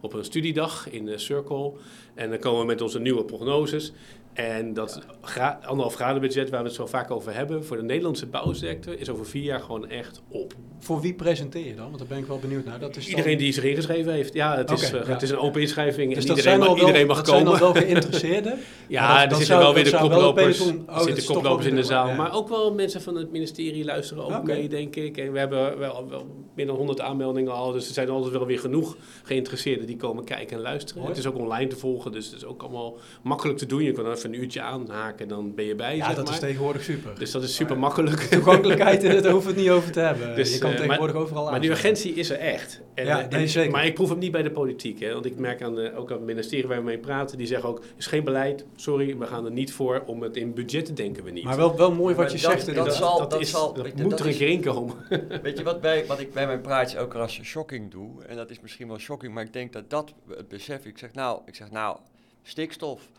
[0.01, 1.71] op een studiedag in uh, Circle.
[2.13, 3.93] En dan komen we met onze nieuwe prognoses.
[4.37, 7.83] En dat gra anderhalf graden budget waar we het zo vaak over hebben voor de
[7.83, 10.53] Nederlandse bouwsector is over vier jaar gewoon echt op.
[10.79, 11.85] Voor wie presenteer je dan?
[11.85, 12.79] Want daar ben ik wel benieuwd naar.
[12.79, 14.33] Dat is iedereen die zich ingeschreven heeft.
[14.33, 15.07] Ja, het, is, uh, ja.
[15.07, 17.57] het is een open inschrijving dus en iedereen, mag, iedereen mag dat komen.
[17.57, 18.59] zijn al wel geïnteresseerden.
[18.87, 22.07] ja, er zitten wel weer de koplopers, oh, er zitten koplopers in de zaal.
[22.07, 22.15] Ja.
[22.15, 24.57] Maar ook wel mensen van het ministerie luisteren ook okay.
[24.57, 25.17] mee, denk ik.
[25.17, 27.71] En we hebben wel, wel meer dan 100 aanmeldingen al.
[27.71, 31.03] Dus er zijn altijd wel weer genoeg geïnteresseerden die komen kijken en luisteren.
[31.03, 33.83] Het is ook online te volgen, dus het is ook allemaal makkelijk te doen.
[33.83, 35.95] Je kan er even een uurtje aanhaken, dan ben je bij.
[35.95, 36.33] Ja, zeg dat maar.
[36.33, 37.19] is tegenwoordig super.
[37.19, 38.19] Dus dat is super makkelijk.
[38.21, 40.35] Toegankelijkheid, daar hoeven we het niet over te hebben.
[40.35, 41.51] Dus, je kan eh, tegenwoordig overal aan.
[41.51, 42.81] Maar die urgentie is er echt.
[42.93, 43.71] En, Ja, eh, nee, en- zeker.
[43.71, 44.99] Maar ik proef hem niet bij de politiek.
[44.99, 45.13] Hè?
[45.13, 47.69] Want ik merk aan de, ook aan het ministerie waar we mee praten, die zeggen
[47.69, 51.23] ook, is geen beleid, sorry, we gaan er niet voor, om het in budgetten denken
[51.23, 51.43] we niet.
[51.43, 52.65] Maar wel, wel mooi wat Maar je dat- zegt.
[52.65, 52.95] dat inderdaad.
[52.95, 54.95] zal- dat is, zal- dat moet dat er een is- keer in komen.
[55.43, 58.49] Weet je wat, bij, wat ik bij mijn praatje ook als shocking doe, en dat
[58.49, 61.55] is misschien wel shocking, maar ik denk dat dat het besef, ik zeg nou, ik
[61.55, 61.97] zeg nou,
[62.43, 63.09] stikstof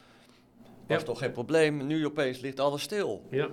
[0.97, 3.23] was toch geen probleem, nu opeens ligt alles stil.
[3.31, 3.49] Ja.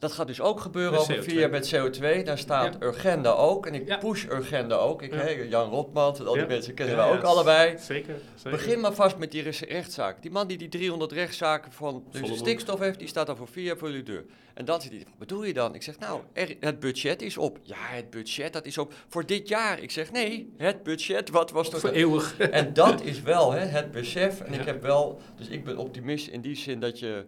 [0.00, 1.22] Dat gaat dus ook gebeuren Met over CO2.
[1.24, 2.22] vier jaar met CO2.
[2.24, 3.66] Daar staat Urgenda ook.
[3.66, 3.96] En ik Ja.
[3.96, 5.02] push Urgenda ook.
[5.02, 5.30] Ik, Ja.
[5.48, 6.46] Jan Rotman, al die Ja.
[6.48, 7.16] mensen kennen Ja, we ja.
[7.18, 7.78] ook allebei.
[7.78, 8.14] Zeker.
[8.34, 8.50] zeker.
[8.50, 10.22] Begin maar vast met die rechtszaak.
[10.22, 13.48] Die man die die 300 rechtszaken van dus Volle stikstof heeft, die staat dan voor
[13.48, 14.24] vier jaar voor je deur.
[14.54, 15.74] En dan zit hij, wat bedoel je dan?
[15.74, 17.58] Ik zeg, nou, er- het budget is op.
[17.62, 19.80] Ja, het budget, dat is op voor dit jaar.
[19.80, 21.80] Ik zeg, nee, het budget, wat was toch...
[21.80, 22.36] Voor eeuwig.
[22.38, 24.40] En dat is wel hè, het besef.
[24.40, 24.58] En Ja.
[24.60, 27.24] ik heb wel, dus ik ben optimist in die zin dat je.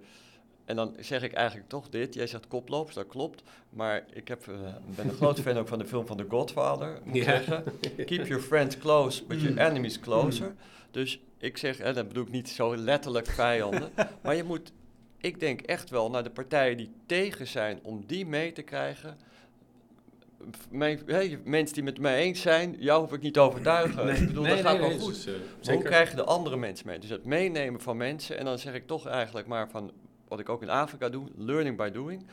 [0.64, 2.14] En dan zeg ik eigenlijk toch dit.
[2.14, 3.42] Jij zegt koplopers, dat klopt.
[3.70, 4.54] Maar ik heb, eh,
[4.96, 7.00] ben een groot fan ook van de film van The Godfather.
[7.04, 7.64] Moet ik zeggen.
[7.96, 10.54] Keep your friends close, but your enemies closer.
[10.90, 13.90] Dus ik zeg, en dat bedoel ik niet zo letterlijk vijanden.
[14.22, 14.72] maar je moet,
[15.16, 19.16] ik denk echt wel naar de partijen die tegen zijn om die mee te krijgen.
[20.70, 21.00] Mijn,
[21.44, 24.08] mensen die met mij eens zijn, jou hoef ik niet te overtuigen.
[24.08, 25.24] ik bedoel, dat gaat wel goed.
[25.24, 25.26] dus,
[25.66, 25.74] eh.
[25.74, 26.98] Hoe krijg je de andere mensen mee?
[26.98, 28.38] Dus het meenemen van mensen.
[28.38, 29.92] En dan zeg ik toch eigenlijk maar van
[30.32, 32.26] wat ik ook in Afrika doe: learning by doing.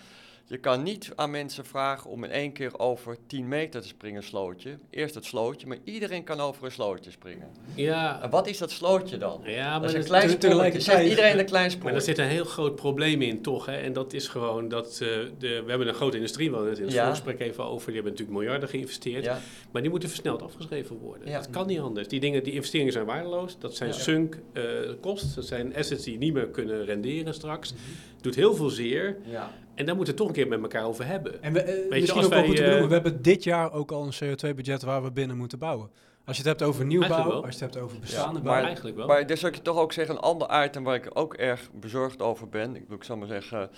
[0.49, 4.23] Je kan niet aan mensen vragen om in één keer over 10 meter te springen,
[4.23, 4.77] slootje.
[4.89, 7.47] Eerst het slootje, maar iedereen kan over een slootje springen.
[7.75, 9.41] Ja, En wat is dat slootje dan?
[9.43, 10.79] ja dat maar is een dat- klein spoortje.
[10.79, 11.91] Zegt iedereen een klein Maar spoor.
[11.91, 13.65] daar zit een heel groot probleem in, toch?
[13.65, 13.77] Hè?
[13.77, 16.79] En dat is gewoon dat eh, de, we hebben een grote industrie, we hadden het
[16.81, 17.03] in het Ja.
[17.03, 19.39] voorgesprek even over, die hebben natuurlijk miljarden geïnvesteerd, Ja,
[19.71, 21.27] maar die moeten versneld afgeschreven worden.
[21.27, 21.37] Ja.
[21.39, 22.07] Dat kan niet anders.
[22.07, 23.95] Die, dingen, die investeringen zijn waardeloos, dat zijn Ja.
[23.95, 24.63] sunk eh
[25.01, 27.73] costs, dat zijn assets die niet meer kunnen renderen straks.
[27.73, 27.81] Mhm.
[28.21, 29.51] Doet heel veel zeer ja.
[29.79, 31.43] En daar moeten we het toch een keer met elkaar over hebben.
[31.43, 33.43] En we, eh, misschien als ook wel wij, goed te eh, benoemen, we hebben dit
[33.43, 35.89] jaar ook al een CO2-budget waar we binnen moeten bouwen.
[36.25, 38.53] Als je het hebt over nieuwbouw, als je het hebt over bestaande Ja, bouw.
[38.53, 39.07] maar- Eigenlijk wel.
[39.07, 41.69] Maar daar zou ik je toch ook zeggen, een ander item waar ik ook erg
[41.73, 42.75] bezorgd over ben.
[42.75, 43.69] Ik, ik zal maar zeggen,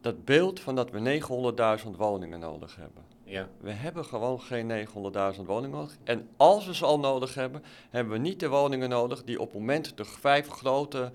[0.00, 3.02] dat beeld van dat we 900.000 woningen nodig hebben.
[3.24, 3.48] Ja.
[3.60, 4.86] We hebben gewoon geen
[5.36, 5.96] 900.000 woningen nodig.
[6.04, 9.46] En als we ze al nodig hebben, hebben we niet de woningen nodig die op
[9.46, 11.10] het moment de vijf grote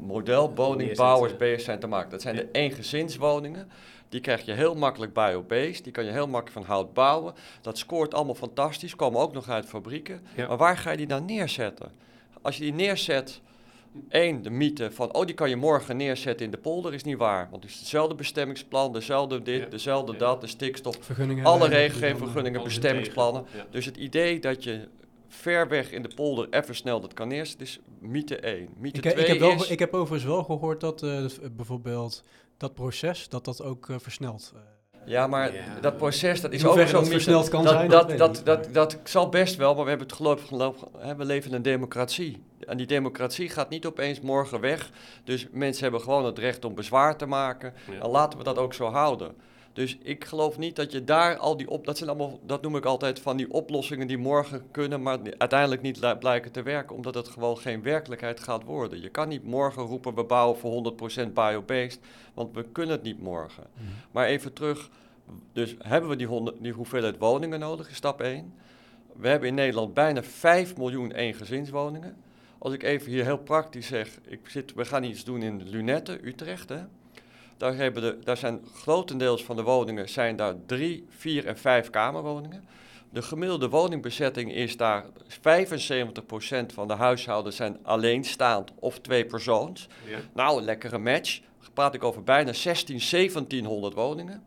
[0.00, 2.10] modelwoningbouwers bezig zijn te maken.
[2.10, 3.70] Dat zijn de eengezinswoningen.
[4.08, 5.84] Die krijg je heel makkelijk biobased.
[5.84, 7.34] Die kan je heel makkelijk van hout bouwen.
[7.60, 8.96] Dat scoort allemaal fantastisch.
[8.96, 10.26] Komen ook nog uit fabrieken.
[10.36, 10.46] Ja.
[10.46, 11.92] Maar waar ga je die dan neerzetten?
[12.42, 13.40] Als je die neerzet,
[14.08, 17.16] één, de mythe van, oh, die kan je morgen neerzetten in de polder, is niet
[17.18, 17.48] waar.
[17.50, 19.68] Want het is hetzelfde bestemmingsplan, dezelfde dit, Ja.
[19.68, 20.18] dezelfde Ja.
[20.18, 20.96] dat, de stikstof.
[21.00, 23.44] Vergunningen Alle hebben, regelgevingvergunningen, Alles bestemmingsplannen.
[23.54, 23.66] Ja.
[23.70, 24.88] Dus het idee dat je
[25.28, 28.68] ver weg in de polder even snel dat kan neerzetten, is mythe 1.
[28.78, 29.68] Mythe Ik, ik, 2 heb wel, is...
[29.68, 31.24] ik heb overigens wel gehoord dat eh,
[31.56, 32.22] bijvoorbeeld
[32.56, 34.52] dat proces, dat dat ook eh, versnelt.
[34.54, 34.60] Eh,
[35.06, 35.60] Ja, maar Ja.
[35.80, 37.10] dat proces, dat is ook dat mythe.
[37.10, 38.74] versneld kan dat, zijn, dat, dat dat, ik dat, niet.
[38.74, 41.62] dat, zal best wel, maar we hebben het geloof, geloof hè, we leven in een
[41.62, 42.42] democratie.
[42.66, 44.90] En die democratie gaat niet opeens morgen weg.
[45.24, 47.74] Dus mensen hebben gewoon het recht om bezwaar te maken.
[47.90, 48.00] Ja.
[48.02, 49.34] En laten we dat ook zo houden.
[49.76, 51.86] Dus ik geloof niet dat je daar al die op...
[51.86, 55.02] Dat zijn allemaal, dat noem ik altijd van die oplossingen die morgen kunnen...
[55.02, 56.96] maar uiteindelijk niet li- blijken te werken...
[56.96, 59.00] omdat het gewoon geen werkelijkheid gaat worden.
[59.00, 60.94] Je kan niet morgen roepen we bouwen voor
[61.26, 62.00] 100% biobased...
[62.34, 63.64] want we kunnen het niet morgen.
[64.10, 64.90] Maar even terug,
[65.52, 68.54] dus hebben we die, 100, die hoeveelheid woningen nodig, is stap 1.
[69.16, 72.16] We hebben in Nederland bijna 5 miljoen eengezinswoningen.
[72.58, 76.26] Als ik even hier heel praktisch zeg, ik zit, we gaan iets doen in Lunetten,
[76.26, 76.68] Utrecht.
[76.68, 76.80] Hè?
[77.56, 81.90] Daar, hebben de, daar zijn grotendeels van de woningen zijn daar drie, vier en vijf
[81.90, 82.64] kamerwoningen.
[83.10, 85.08] De gemiddelde woningbezetting is daar 75%
[86.66, 89.88] van de huishoudens zijn alleenstaand of twee persoons.
[90.06, 90.18] Ja.
[90.34, 91.40] Nou, een lekkere match.
[91.60, 94.42] Dan praat ik over bijna 16, 1700 woningen.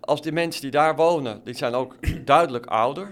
[0.00, 3.10] Als die mensen die daar wonen, die zijn ook duidelijk ouder.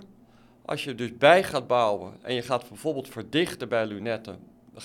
[0.64, 4.38] Als je dus bij gaat bouwen en je gaat bijvoorbeeld verdichten bij lunetten,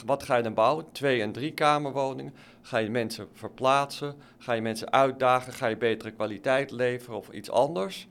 [0.05, 0.85] wat ga je dan bouwen?
[0.91, 2.33] Twee- en drie kamerwoningen.
[2.61, 4.15] Ga je mensen verplaatsen?
[4.37, 5.53] Ga je mensen uitdagen?
[5.53, 8.07] Ga je betere kwaliteit leveren of iets anders?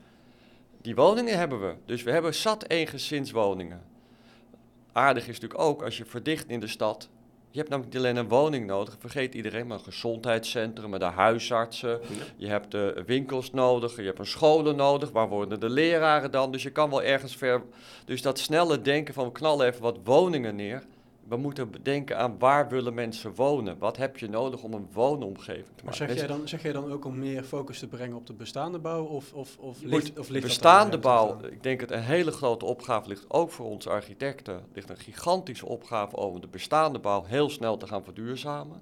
[0.81, 1.75] Die woningen hebben we.
[1.85, 3.81] Dus we hebben zat eengezinswoningen.
[4.91, 7.09] Aardig is natuurlijk ook als je verdicht in de stad.
[7.49, 11.05] Je hebt namelijk niet alleen een woning nodig, vergeet iedereen, maar een gezondheidscentrum met de
[11.05, 11.89] huisartsen.
[11.89, 12.23] Ja.
[12.35, 15.11] Je hebt de winkels nodig, je hebt een scholen nodig.
[15.11, 16.51] Waar worden de leraren dan?
[16.51, 17.61] Dus je kan wel ergens ver.
[18.05, 20.83] Dus dat snelle denken van we knallen even wat woningen neer.
[21.27, 23.77] We moeten bedenken aan waar willen mensen wonen.
[23.77, 25.85] Wat heb je nodig om een woonomgeving te maken?
[25.85, 28.33] Maar zeg jij, dan, zeg jij dan ook om meer focus te brengen op de
[28.33, 29.03] bestaande bouw?
[29.03, 32.31] Of, of, of ligt, of ligt bestaande aan de bouw, ik denk dat een hele
[32.31, 34.65] grote opgave ligt ook voor onze architecten.
[34.73, 38.81] Ligt een gigantische opgave om de bestaande bouw heel snel te gaan verduurzamen.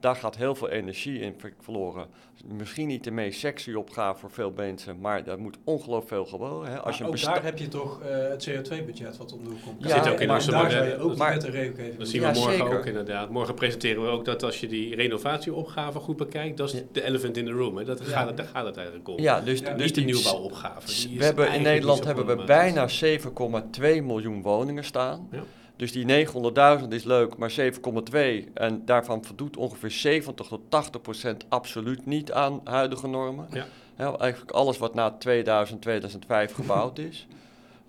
[0.00, 2.06] Daar gaat heel veel energie in ver- verloren.
[2.46, 6.68] Misschien niet de meest sexy opgave voor veel mensen, maar daar moet ongelooflijk veel gebouwen.
[6.68, 6.76] Hè.
[6.76, 9.50] Als Maar je een ook daar heb je toch eh, het CO2-budget wat om de
[9.50, 9.82] hoek komt.
[9.88, 10.86] Ja, Zit ook in maar onze daar modellen.
[10.88, 12.78] zou je ook Maar- de regelgeving Dat zien we Ja, morgen zeker.
[12.78, 13.30] ook inderdaad.
[13.30, 16.84] Morgen presenteren we ook dat als je die renovatieopgave goed bekijkt, dat is Ja.
[16.92, 17.76] de elephant in the room.
[17.76, 17.84] Hè.
[17.84, 18.04] Dat Ja.
[18.04, 19.18] gaat het, daar gaat het eigenlijk om.
[19.20, 21.08] Ja, dus, Ja, dus Niet de die nieuwbouwopgave.
[21.08, 25.28] Die We hebben in Nederland hebben we bijna 7,2 miljoen woningen staan.
[25.30, 25.42] Ja.
[25.80, 31.44] Dus die 900.000 is leuk, maar 7,2 en daarvan voldoet ongeveer 70 tot 80 procent
[31.48, 33.46] absoluut niet aan huidige normen.
[33.52, 33.66] Ja.
[33.96, 37.26] Ja, eigenlijk alles wat na 2000, 2005 gebouwd is.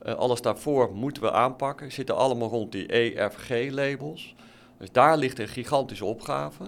[0.02, 1.92] Eh, alles daarvoor moeten we aanpakken.
[1.92, 4.36] Zitten allemaal rond die EFG-labels.
[4.78, 6.64] Dus daar ligt een gigantische opgave.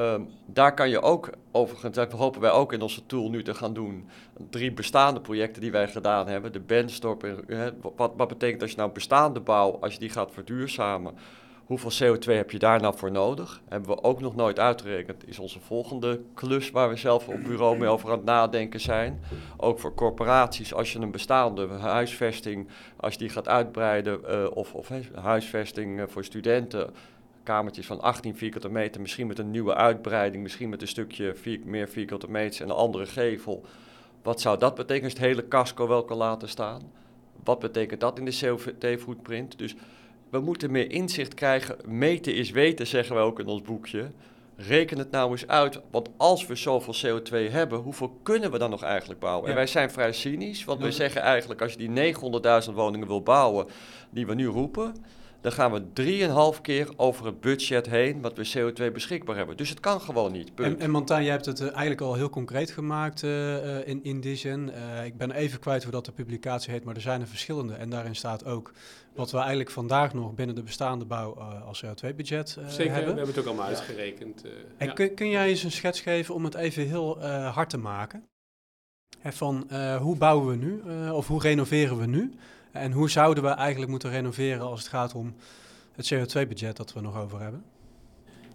[0.00, 3.54] Ehm, daar kan je ook, overigens, dat hopen wij ook in onze tool nu te
[3.54, 4.08] gaan doen,
[4.50, 6.52] drie bestaande projecten die wij gedaan hebben.
[6.52, 10.10] De Benstorp, en, eh, wat, wat betekent als je nou bestaande bouw, als je die
[10.10, 11.14] gaat verduurzamen,
[11.64, 13.60] hoeveel CO2 heb je daar nou voor nodig?
[13.68, 17.78] Hebben we ook nog nooit uitgerekend, is onze volgende klus waar we zelf op bureau
[17.78, 19.20] mee over aan het nadenken zijn.
[19.56, 24.74] Ook voor corporaties, als je een bestaande huisvesting, als je die gaat uitbreiden, eh, of,
[24.74, 26.90] of huisvesting eh, voor studenten,
[27.42, 31.60] kamertjes van 18 vierkante meter, misschien met een nieuwe uitbreiding, misschien met een stukje vier,
[31.64, 33.64] meer vierkante meters en een andere gevel.
[34.22, 36.82] Wat zou dat betekenen als het hele casco wel kan laten staan?
[37.44, 39.58] Wat betekent dat in de CO2-footprint?
[39.58, 39.74] Dus
[40.30, 41.76] we moeten meer inzicht krijgen.
[41.86, 44.10] Meten is weten, zeggen we ook in ons boekje.
[44.56, 48.70] Reken het nou eens uit, want als we zoveel CO2 hebben, hoeveel kunnen we dan
[48.70, 49.48] nog eigenlijk bouwen?
[49.48, 50.84] En wij zijn vrij cynisch, want Ja.
[50.84, 52.14] we zeggen eigenlijk als je die
[52.68, 53.66] 900.000 woningen wil bouwen,
[54.10, 54.94] die we nu roepen,
[55.40, 59.56] dan gaan we 3,5 keer over het budget heen wat we CO2 beschikbaar hebben.
[59.56, 60.54] Dus het kan gewoon niet.
[60.54, 60.74] Punt.
[60.76, 64.04] En, en Martijn, jij hebt het eh, eigenlijk al heel concreet gemaakt eh, eh, in,
[64.04, 64.70] in die zin.
[64.72, 67.74] Eh, ik ben even kwijt hoe dat de publicatie heet, maar er zijn er verschillende.
[67.74, 68.72] En daarin staat ook
[69.14, 73.04] wat we eigenlijk vandaag nog binnen de bestaande bouw eh, als CO2-budget Zeker, we hebben.
[73.16, 74.44] hebben het ook allemaal uitgerekend.
[74.44, 74.92] eh, En ja.
[74.92, 78.24] kun, kun jij eens een schets geven om het even heel eh, hard te maken?
[79.18, 82.32] Hè, van eh, hoe bouwen we nu eh, of hoe renoveren we nu?
[82.72, 85.34] En hoe zouden we eigenlijk moeten renoveren als het gaat om
[85.94, 87.62] het CO2-budget dat we nog over hebben?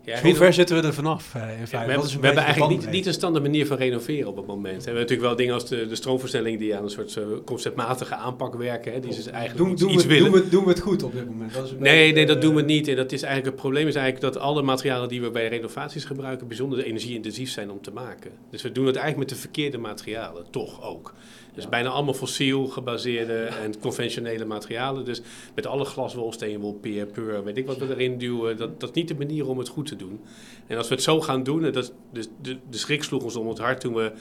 [0.04, 1.86] Ja, Dus hoe ver zitten we er vanaf eh, in Ja, feite?
[1.96, 4.76] we hebben, we eigenlijk niet, niet een standaard manier van renoveren op het moment.
[4.78, 8.16] We hebben natuurlijk wel dingen als de, de stroomversnelling die aan een soort eh, conceptmatige
[8.16, 8.94] aanpak werken.
[8.94, 10.32] Hè, die is dus eigenlijk Doen, iets, doen, iets we, willen.
[10.32, 11.54] doen, we, doen we het goed op dit moment?
[11.54, 12.88] Dat is een Nee, beetje, nee, dat eh, doen we niet.
[12.88, 16.06] En dat is eigenlijk, het probleem is eigenlijk dat alle materialen die we bij renovaties
[16.06, 18.32] gebruiken bijzonder energie-intensief zijn om te maken.
[18.50, 21.14] Dus we doen het eigenlijk met de verkeerde materialen, toch ook.
[21.56, 25.06] Dus bijna allemaal fossiel gebaseerde en conventionele materialen.
[25.06, 25.22] Dus
[25.56, 28.58] met alle glaswol, steenwol, peer, peur, weet ik wat we erin duwen.
[28.58, 30.20] Dat, dat is niet de manier om het goed te doen.
[30.68, 33.24] En als we het zo gaan doen, en dat, is- dus de, de schrik sloeg
[33.24, 34.12] ons om het hart toen we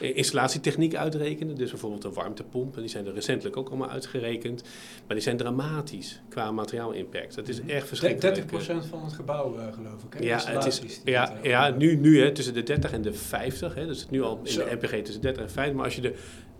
[0.00, 1.56] installatietechniek uitrekenden.
[1.56, 4.62] Dus bijvoorbeeld een warmtepomp, en die zijn er recentelijk ook allemaal uitgerekend.
[5.06, 7.34] Maar die zijn dramatisch qua materiaalimpact.
[7.34, 8.50] Dat is echt verschrikkelijk.
[8.52, 10.12] 30% van het gebouw, eh, geloof ik.
[10.18, 10.24] Hè?
[10.24, 13.74] Ja, het is, ja, ja nu, nu hè, tussen de 30 en de 50.
[13.74, 14.64] Hè, dus nu al in Zo.
[14.64, 15.74] de NPG tussen 30 en 50.
[15.76, 16.14] Maar als je de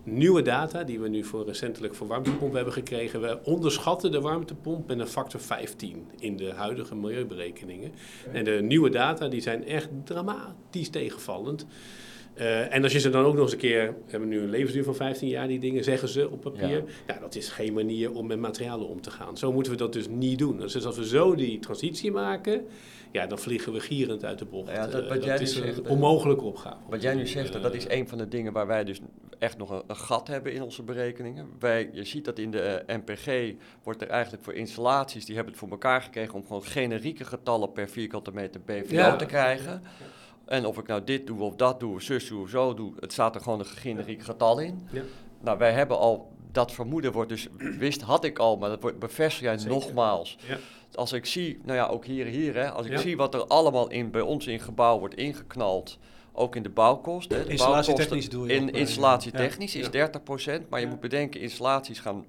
[0.05, 4.87] nieuwe data die we nu voor recentelijk voor warmtepomp hebben gekregen, we onderschatten de warmtepomp
[4.87, 7.91] met een factor 15 in de huidige milieuberekeningen.
[8.31, 11.65] En de nieuwe data die zijn echt dramatisch tegenvallend.
[12.33, 14.49] Eh, en als je ze dan ook nog eens een keer, we hebben nu een
[14.49, 16.69] levensduur van 15 jaar, die dingen zeggen ze op papier.
[16.69, 16.83] Ja.
[17.07, 17.19] Ja.
[17.19, 19.37] dat is geen manier om met materialen om te gaan.
[19.37, 20.57] Zo moeten we dat dus niet doen.
[20.57, 22.65] Dus als we zo die transitie maken,
[23.15, 24.71] ja, dan vliegen we gierend uit de bocht.
[24.71, 26.77] Ja, dat- Eh, wat jij is een eh, onmogelijke opgave.
[26.89, 28.99] Wat jij nu zegt, Eh, dat is een van de dingen waar wij dus
[29.39, 31.49] echt nog een, een gat hebben in onze berekeningen.
[31.59, 35.61] Wij, je ziet dat in de NPG wordt er eigenlijk voor installaties, die hebben het
[35.63, 39.15] voor elkaar gekregen om gewoon generieke getallen per vierkante meter BVO Ja.
[39.15, 39.81] te krijgen.
[40.45, 42.93] En of ik nou dit doe of dat doe, of zus doe of zo doe,
[42.99, 44.87] het staat er gewoon een generiek getal in.
[44.91, 45.01] Ja.
[45.41, 48.99] Nou, wij hebben al, dat vermoeden wordt dus, wist, had ik al, maar dat wordt
[48.99, 49.73] bevestigd jij Zeker.
[49.73, 50.37] nogmaals.
[50.47, 50.57] Ja.
[50.93, 52.97] Als ik zie, nou ja, ook hier, hier, hè, als ik Ja.
[52.99, 55.97] zie wat er allemaal in, bij ons in gebouw wordt ingeknald,
[56.33, 57.37] ook in de bouwkosten.
[57.37, 59.79] hè, de Installatietechnisch bouwkosten doe je In eh, installatietechnisch ja.
[59.79, 60.59] is Ja.
[60.61, 62.25] 30%, maar je moet bedenken, installaties gaan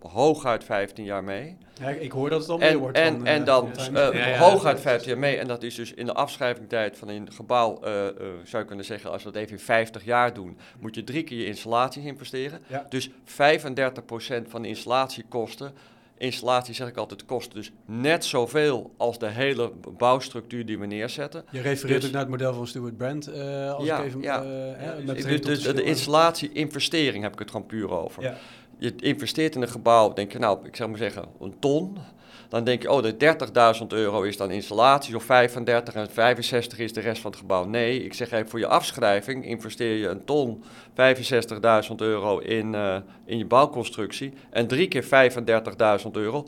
[0.00, 1.56] hooguit 15 jaar mee.
[1.80, 2.96] Ja, ik hoor dat het al meer En, wordt.
[2.98, 4.16] en, van, en eh, dan eh, Tijn.
[4.16, 5.36] Ja, ja, hooguit dat- 15 jaar mee.
[5.36, 8.84] En dat is dus in de afschrijvingstijd van een gebouw, eh, eh, zou je kunnen
[8.84, 12.04] zeggen, als we dat even in 50 jaar doen, moet je drie keer je installaties
[12.04, 12.60] investeren.
[12.66, 12.86] Ja.
[12.88, 15.72] Dus 35% van de installatiekosten.
[16.20, 21.44] Installatie, zeg ik altijd, kost dus net zoveel als de hele bouwstructuur die we neerzetten.
[21.50, 23.26] Je refereert Dus- ook naar het model van Stuart Brand.
[23.26, 24.42] eh als ja, ik even, ja.
[24.42, 28.36] eh, Dus betrekking de, de, installatie-investering heb ik het gewoon puur over.
[28.78, 31.98] Je investeert in een gebouw, denk je nou, ik zeg maar zeggen, een ton.
[32.48, 33.36] Dan denk je, oh, de
[33.80, 37.64] 30.000 euro is dan installaties of 35 en 65 is de rest van het gebouw.
[37.64, 40.64] Nee, ik zeg even voor je afschrijving investeer je een ton
[41.90, 44.32] 65.000 euro in, uh, in je bouwconstructie.
[44.50, 46.44] En drie keer 35.000 euro,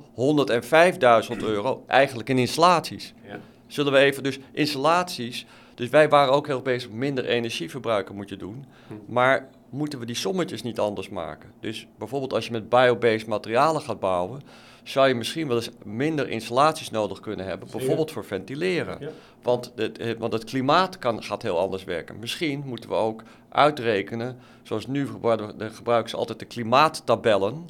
[1.31, 3.15] 105.000 euro eigenlijk in installaties.
[3.27, 3.39] Ja.
[3.67, 8.37] Zullen we even, dus installaties, dus wij waren ook heel bezig minder energieverbruiken moet je
[8.37, 8.65] doen.
[8.87, 8.95] Hm.
[9.07, 11.53] Maar moeten we die sommetjes niet anders maken?
[11.61, 14.43] Dus bijvoorbeeld als je met biobased materialen gaat bouwen
[14.83, 18.99] zou je misschien wel eens minder installaties nodig kunnen hebben, bijvoorbeeld voor ventileren.
[19.43, 22.19] Want, het, eh, want het klimaat kan, gaat heel anders werken.
[22.19, 27.69] Misschien moeten we ook uitrekenen, zoals nu gebruiken, ze altijd de klimaattabellen.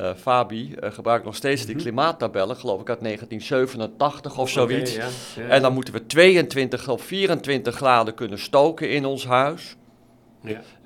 [0.00, 1.84] Uh, Fabi uh, gebruikt nog steeds die mhm.
[1.84, 4.94] klimaattabellen, geloof ik uit 1987 of zoiets.
[4.94, 9.76] ja, ja, en dan moeten we 22 of 24 graden kunnen stoken in ons huis.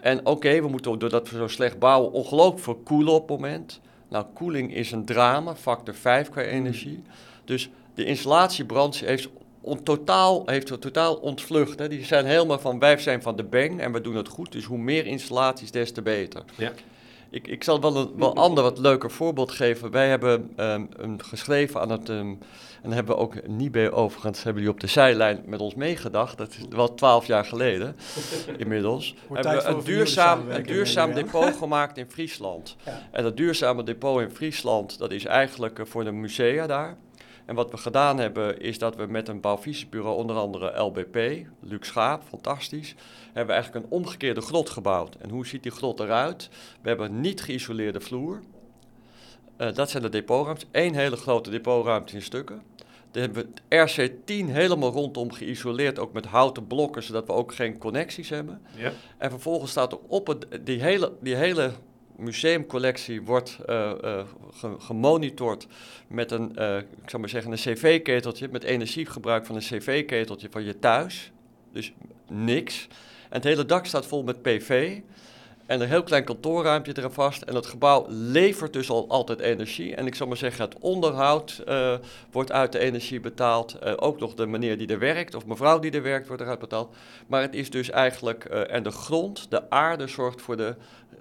[0.00, 3.80] En oké, we moeten doordat we zo slecht bouwen ongelooflijk verkoelen op het moment.
[4.08, 7.02] Nou, koeling is een drama, factor 5 qua energie.
[7.44, 9.28] Dus de installatiebranche heeft
[9.82, 11.78] totaal, heeft het totaal ontvlucht.
[11.78, 11.88] Hè.
[11.88, 14.52] Die zijn helemaal van, wij zijn van de bang en we doen het goed.
[14.52, 16.42] Dus hoe meer installaties, des te beter.
[16.56, 16.72] Ja.
[17.30, 19.90] Ik, ik zal wel een wel ander, wat leuker voorbeeld geven.
[19.90, 20.88] Wij hebben um,
[21.18, 22.08] geschreven aan het...
[22.08, 22.38] Um,
[22.86, 26.38] en hebben we ook Nibe overigens, hebben die op de zijlijn met ons meegedacht.
[26.38, 27.96] Dat is wel twaalf jaar geleden
[28.56, 29.14] inmiddels.
[29.32, 32.76] hebben we een duurzaam, een duurzaam depot gemaakt in Friesland.
[33.10, 36.96] En dat duurzame depot in Friesland, dat is eigenlijk eh, voor de musea daar.
[37.46, 41.86] En wat we gedaan hebben, is dat we met een bouwvisiebureau, onder andere LBP, Luc
[41.86, 42.94] Schaap, fantastisch,
[43.24, 45.14] hebben we eigenlijk een omgekeerde grot gebouwd.
[45.14, 46.48] En hoe ziet die grot eruit?
[46.82, 48.40] We hebben een niet geïsoleerde vloer.
[49.58, 50.68] Uh, dat zijn de depotruimtes.
[50.72, 52.62] Eén hele grote depotruimte in stukken.
[53.16, 57.54] Dan hebben we het RC10 helemaal rondom geïsoleerd, ook met houten blokken, zodat we ook
[57.54, 58.60] geen connecties hebben.
[58.76, 58.92] Ja.
[59.18, 61.72] En vervolgens staat er op het, die, hele, die hele
[62.16, 64.22] museumcollectie wordt uh, uh,
[64.78, 65.66] gemonitord
[66.08, 70.64] met een, uh, ik zou maar zeggen, een cv-keteltje, met energiegebruik van een cv-keteltje van
[70.64, 71.32] je thuis.
[71.72, 71.92] Dus
[72.28, 72.86] niks.
[73.28, 75.00] En het hele dak staat vol met PV.
[75.66, 77.42] En een heel klein kantoorruimtje eraan vast.
[77.42, 79.94] En het gebouw levert dus al altijd energie.
[79.94, 81.62] En ik zou maar zeggen, het onderhoud
[82.30, 83.98] wordt uit de energie betaald.
[84.00, 86.94] ook nog de meneer die er werkt, of mevrouw die er werkt, wordt eruit betaald.
[87.26, 90.74] Maar het is dus eigenlijk, en de grond, de aarde zorgt voor de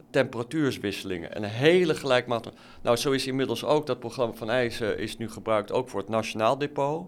[0.10, 1.36] temperatuurswisselingen.
[1.36, 2.55] En een hele gelijkmatige.
[2.81, 6.10] Nou, zo is inmiddels ook dat programma van IJzen is nu gebruikt ook voor het
[6.10, 7.08] Nationaal Depot.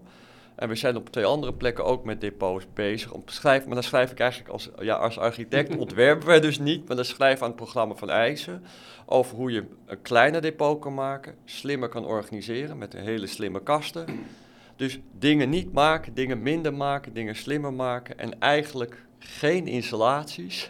[0.58, 3.66] En we zijn op twee andere plekken ook met depots bezig om te schrijven.
[3.66, 7.04] Maar dan schrijf ik eigenlijk als, ja, als architect, ontwerpen wij dus niet, maar dan
[7.04, 8.64] schrijf aan het programma van IJzen
[9.06, 13.62] over hoe je een kleiner depot kan maken, slimmer kan organiseren met een hele slimme
[13.62, 14.06] kasten.
[14.76, 20.68] Dus dingen niet maken, dingen minder maken, dingen slimmer maken en eigenlijk geen installaties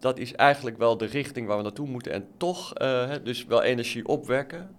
[0.00, 2.12] dat is eigenlijk wel de richting waar we naartoe moeten.
[2.12, 4.70] En toch uh, dus wel energie opwekken,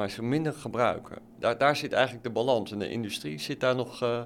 [0.00, 1.18] maar ze minder gebruiken.
[1.38, 2.72] Daar, daar zit eigenlijk de balans.
[2.72, 4.02] En de industrie zit daar nog...
[4.02, 4.20] Uh,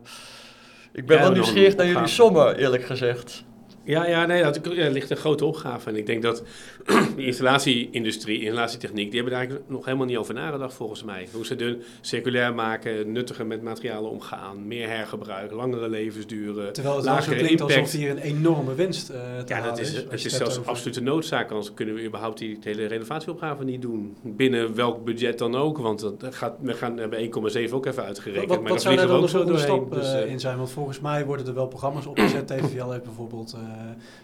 [0.93, 3.45] ik ben wel nieuwsgierig naar jullie sommen, eerlijk gezegd.
[3.85, 5.89] Ja, ja, nee, dat ligt een grote opgave.
[5.89, 6.43] En ik denk dat
[7.17, 11.29] de installlatieindustrie, installatietechniek, die hebben daar eigenlijk nog helemaal niet over nagedacht volgens mij.
[11.33, 17.05] Hoe ze het circulair maken, nuttiger met materialen omgaan, meer hergebruik, langere levensduren, Terwijl het
[17.05, 17.79] lagere klinkt impact.
[17.79, 21.01] alsof hier een enorme winst uh, te Ja, dat is, het is zelfs een absolute
[21.01, 24.17] noodzaak, anders kunnen we überhaupt die hele renovatieopgave niet doen.
[24.23, 27.19] Binnen welk budget dan ook, want dat gaat, we gaan hebben
[27.67, 28.49] 1,7 ook even uitgerekend.
[28.49, 29.59] Wat, maar wat zou daar dan ook zo doorheen.
[29.59, 30.57] stap dus, uh, in zijn?
[30.57, 33.57] Want volgens mij worden er wel programma's opgezet, TVL heeft bijvoorbeeld...
[33.57, 33.74] Uh,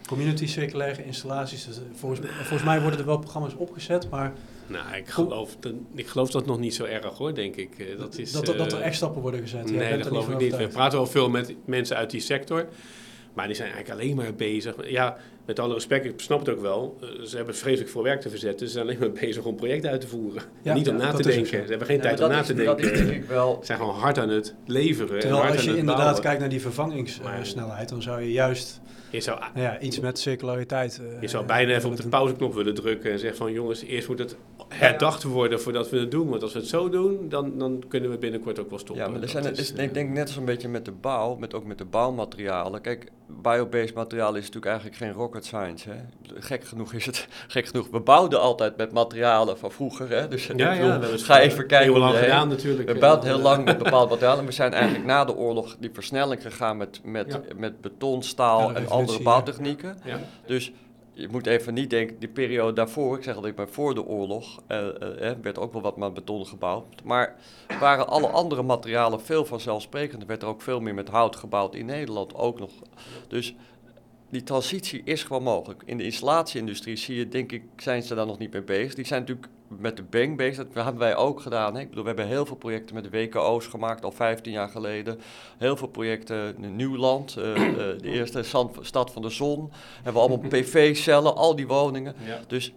[0.06, 1.64] community circulaire installaties.
[1.64, 4.32] Dus, eh, volgens, volgens mij worden er wel programma's opgezet, maar...
[4.66, 7.78] Nou, ik geloof, dat, ik geloof dat nog niet zo erg hoor, denk ik.
[7.78, 9.70] Eh, dat, is, dat, dat, er eh, echt stappen worden gezet.
[9.70, 10.56] Nee, dat geloof ik niet.
[10.56, 12.68] We praten wel veel met mensen uit die sector.
[13.40, 14.74] Maar die zijn eigenlijk alleen maar bezig.
[14.90, 16.98] Ja, met alle respect, ik snap het ook wel.
[17.24, 18.66] Ze hebben vreselijk veel werk te verzetten.
[18.66, 20.42] Ze zijn alleen maar bezig om projecten uit te voeren.
[20.62, 21.62] niet om na te denken.
[21.62, 22.76] Ze hebben geen tijd om na te denken.
[22.76, 23.56] Dat is natuurlijk wel.
[23.60, 25.20] Ze zijn gewoon hard aan het leveren.
[25.20, 29.66] Terwijl als je inderdaad kijkt naar die vervangingssnelheid, dan zou je juist je zou, nou
[29.66, 31.00] ja, iets met circulariteit.
[31.20, 34.18] je zou bijna even op de pauzeknop willen drukken en zeggen van jongens, eerst moet
[34.18, 34.36] het
[34.74, 36.28] herdacht worden voordat we het doen.
[36.28, 39.04] Want als we het zo doen, dan, dan kunnen we binnenkort ook wel stoppen.
[39.04, 41.54] Ja, maar er zijn, is, ik denk net als een beetje met de bouw, met,
[41.54, 42.80] ook met de bouwmaterialen.
[42.80, 45.90] Kijk, biobased materiaal is natuurlijk eigenlijk geen rocket science.
[45.90, 45.96] Hè?
[46.34, 47.88] Gek genoeg is het, gek genoeg.
[47.90, 50.08] We bouwden altijd met materialen van vroeger.
[50.08, 50.28] Hè?
[50.28, 51.92] Dus ja, ja, bedoel, ga even kijken.
[51.92, 52.92] Heel lang gedaan natuurlijk.
[52.92, 54.44] We bouwden heel lang met bepaalde materialen.
[54.44, 58.88] We zijn eigenlijk na de oorlog die versnelling gegaan met, met, met beton, staal en
[58.88, 59.96] andere bouwtechnieken.
[60.46, 60.72] Dus
[61.20, 64.62] je moet even niet denken, die periode daarvoor, ik zeg altijd maar voor de oorlog,
[64.68, 66.84] uh, uh, werd ook wel wat met beton gebouwd.
[67.04, 67.36] Maar
[67.80, 70.28] waren alle andere materialen veel vanzelfsprekender.
[70.28, 72.70] werd er ook veel meer met hout gebouwd in Nederland ook nog.
[73.28, 73.54] Dus
[74.30, 75.82] die transitie is gewoon mogelijk.
[75.84, 78.94] In de installatieindustrie zie je, denk ik, zijn ze daar nog niet mee bezig.
[78.94, 79.48] Die zijn natuurlijk
[79.78, 80.66] met de bezig.
[80.72, 81.76] Dat hebben wij ook gedaan.
[81.76, 85.20] Ik bedoel, we hebben heel veel projecten met de WKO's gemaakt, al 15 jaar geleden.
[85.58, 88.42] Heel veel projecten in Nieuwland, uh, uh, de eerste
[88.80, 89.70] stad van de zon.
[89.94, 92.14] Hebben we allemaal PV-cellen, al die woningen.
[92.24, 92.40] Ja.
[92.46, 92.72] Dus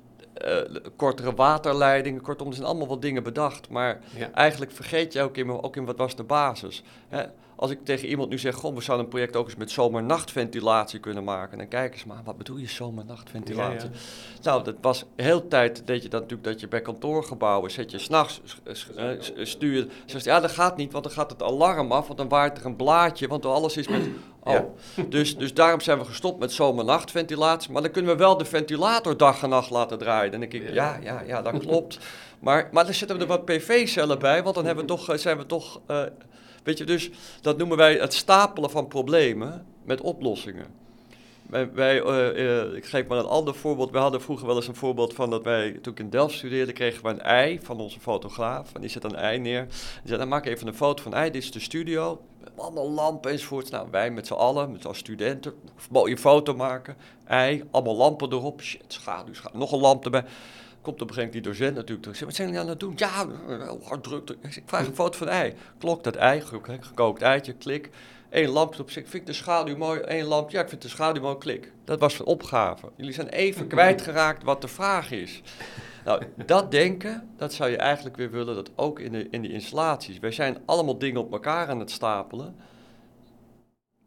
[0.45, 0.57] uh,
[0.95, 2.21] kortere waterleidingen.
[2.21, 3.69] Kortom, er zijn allemaal wat dingen bedacht.
[3.69, 4.31] Maar ja.
[4.31, 6.83] eigenlijk vergeet je ook in, ook in wat was de basis.
[7.07, 7.23] Hè?
[7.63, 10.99] Als ik tegen iemand nu zeg, goh, we zouden een project ook eens met zomer-nachtventilatie
[10.99, 11.57] kunnen maken.
[11.57, 13.89] Dan kijken ze, maar wat bedoel je zomer-nachtventilatie?
[13.89, 13.95] Ja,
[14.41, 14.49] ja.
[14.49, 17.99] Nou, dat was heel tijd, deed je dat natuurlijk, dat je bij kantoorgebouwen, zet je
[17.99, 18.41] s'nachts,
[18.97, 22.29] uh, stuur Zegt, ja, dat gaat niet, want dan gaat het alarm af, want dan
[22.29, 24.01] waait er een blaadje, want alles is met...
[24.45, 24.59] Oh.
[25.09, 27.71] Dus, dus daarom zijn we gestopt met zomer-nachtventilatie.
[27.71, 30.31] Maar dan kunnen we wel de ventilator dag en nacht laten draaien.
[30.31, 31.99] Dan denk ik, ja, ja, ja, dat klopt.
[32.39, 35.37] Maar, maar dan zetten we er wat PV-cellen bij, want dan hebben we toch, zijn
[35.37, 36.01] we toch uh,
[36.63, 37.09] Weet je, dus
[37.41, 40.81] dat noemen wij het stapelen van problemen met oplossingen.
[41.49, 43.91] Wij, wij uh, ik geef maar een ander voorbeeld.
[43.91, 46.73] We hadden vroeger wel eens een voorbeeld van dat wij, toen ik in Delft studeerde,
[46.73, 48.73] kregen we een ei van onze fotograaf.
[48.73, 49.65] En die zet een ei neer.
[49.65, 52.21] Die zei, dan maak even een foto van ei, dit is de studio.
[52.55, 53.71] Allemaal lampen enzovoort.
[53.71, 55.53] Nou, wij met z'n allen, met als studenten,
[55.89, 56.95] mooie foto maken.
[57.25, 58.61] Ei, allemaal lampen erop.
[58.61, 59.33] Shit, schaduw.
[59.53, 60.25] Nog een lamp erbij.
[60.83, 62.17] Komt op een gegeven moment die docent natuurlijk terug.
[62.17, 62.93] Zeg, wat zijn jullie aan het doen?
[62.95, 63.27] Ja,
[63.83, 64.29] hard druk.
[64.29, 65.53] Ik vraag een foto van ei.
[65.77, 67.89] Klok dat ei, gekookt eitje, klik.
[68.29, 69.03] Eén lampje op zich.
[69.03, 70.01] Vind ik de schaduw mooi?
[70.03, 70.57] Eén lampje.
[70.57, 71.37] Ja, ik vind de schaduw mooi.
[71.37, 71.71] Klik.
[71.83, 72.91] Dat was de opgave.
[72.95, 75.41] Jullie zijn even kwijtgeraakt wat de vraag is.
[76.05, 79.49] Nou, dat denken, dat zou je eigenlijk weer willen dat ook in de, in de
[79.49, 80.19] installaties.
[80.19, 82.55] Wij zijn allemaal dingen op elkaar aan het stapelen.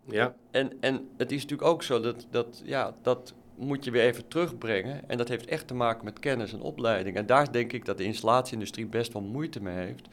[0.09, 0.35] Ja.
[0.51, 4.29] En, en het is natuurlijk ook zo dat, dat, ja, dat moet je weer even
[4.29, 5.09] terugbrengen.
[5.09, 7.17] En dat heeft echt te maken met kennis en opleiding.
[7.17, 10.09] En daar denk ik dat de installatieindustrie best wel moeite mee heeft.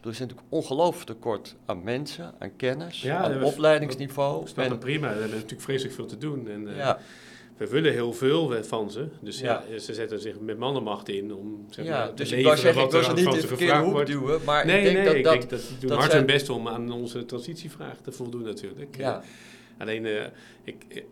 [0.00, 4.46] Er is natuurlijk ongelooflijk tekort aan mensen, aan kennis, aan opleidingsniveau.
[4.54, 6.48] Dat is prima, we hebben natuurlijk vreselijk veel te doen.
[6.48, 6.98] En, uh, ja
[7.56, 9.08] we willen heel veel van ze.
[9.20, 9.62] Dus ja.
[9.78, 12.90] ze zetten zich met mannenmacht in om zeg ja, maar, dus ik wou zeggen, ik
[12.90, 15.40] wil ze niet in de verkeerde hoek duwen, maar nee, ik denk nee, dat, ik
[15.40, 18.96] denk dat die doen hard hun best om aan onze transitievraag te voldoen natuurlijk.
[18.96, 19.16] Ja.
[19.16, 20.24] Uh, alleen, uh,
[20.64, 21.04] ik,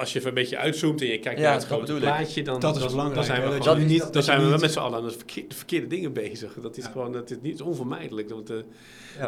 [0.00, 2.76] als je even een beetje uitzoomt en je kijkt naar het grote plaatje, dan, dat
[2.76, 5.04] is dan, dan zijn we, dat gewoon, niet, dan zijn we met z'n allen aan
[5.04, 6.52] de verkeerde, verkeerde, dingen bezig.
[6.62, 8.64] Dat is gewoon dat is niet onvermijdelijk om te,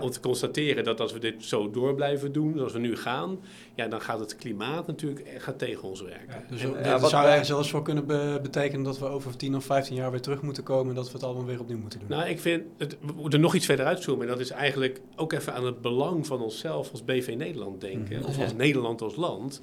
[0.00, 3.38] om te constateren dat als we dit zo door blijven doen, zoals we nu gaan,
[3.74, 6.44] ja, dan gaat het klimaat natuurlijk gaat tegen ons werken.
[6.48, 8.06] dus en, dat zou er zelfs voor kunnen
[8.42, 11.12] betekenen dat we over 10 of 15 jaar weer terug moeten komen en dat we
[11.12, 12.08] het allemaal weer opnieuw moeten doen.
[12.08, 14.22] Nou, ik vind, het, we moeten nog iets verder uitzoomen.
[14.26, 18.18] En dat is eigenlijk ook even aan het belang van onszelf als BV Nederland denken,
[18.18, 18.28] mhm.
[18.28, 19.60] of als Nederland als land.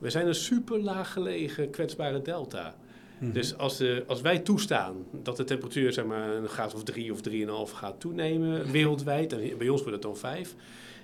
[0.00, 2.74] We zijn een super laag gelegen kwetsbare delta.
[3.18, 3.32] Mhm.
[3.32, 7.12] Dus als, de, als wij toestaan dat de temperatuur zeg maar, een graad of drie
[7.12, 10.54] of drieënhalf gaat toenemen wereldwijd, en bij ons wordt het dan vijf,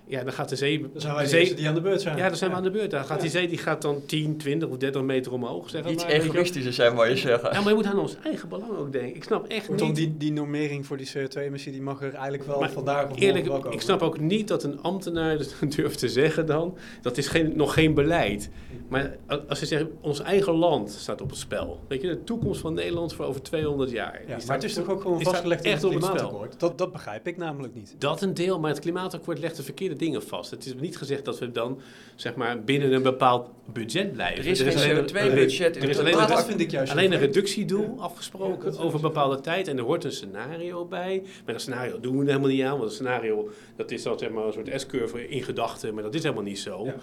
[0.08, 0.80] ja, dan gaat de zee...
[0.80, 2.16] Dan zijn wij de zee, die aan de beurt zijn.
[2.16, 2.90] Ja, dan zijn we aan de beurt.
[2.90, 5.70] Dan gaat die zee die gaat dan 10, 20 of 30 meter omhoog.
[5.70, 7.52] Zeg Iets maar, egoïstischer zijn, maar je zeggen.
[7.52, 9.16] Ja, maar je moet aan ons eigen belang ook denken.
[9.16, 9.94] Ik snap echt niet...
[9.94, 13.64] Die, die normering voor die CO2-emissie, die mag er eigenlijk wel maar vandaag of eerlijk,
[13.70, 15.38] Ik snap ook niet dat een ambtenaar
[15.76, 16.76] durft te zeggen dan...
[17.02, 18.50] Dat is geen, nog geen beleid.
[18.88, 19.16] Maar
[19.48, 21.80] als ze zeggen, ons eigen land staat op het spel.
[21.88, 24.22] Weet je, de toekomst van Nederland voor over 200 jaar.
[24.26, 26.60] Ja, maar het is toch ook gewoon vastgelegd in het klimaatakkoord?
[26.60, 27.94] Dat, dat begrijp ik namelijk niet.
[27.98, 30.50] Dat een deel, maar het klimaatakkoord legt de verkeerde dingen vast.
[30.50, 31.80] Het is niet gezegd dat we dan
[32.14, 34.44] zeg maar, binnen een bepaald budget blijven.
[34.44, 35.76] Er is, er is geen CO2-budget.
[35.76, 39.68] Er is alleen, een, vind ik juist alleen een reductiedoel afgesproken over een bepaalde tijd.
[39.68, 41.22] En er hoort een scenario bij.
[41.44, 42.78] Maar een scenario doen we helemaal niet aan.
[42.78, 45.94] Want een scenario, dat is dan zeg maar, een soort S-curve in gedachten.
[45.94, 46.84] Maar dat is helemaal niet zo.
[46.84, 46.94] Ja.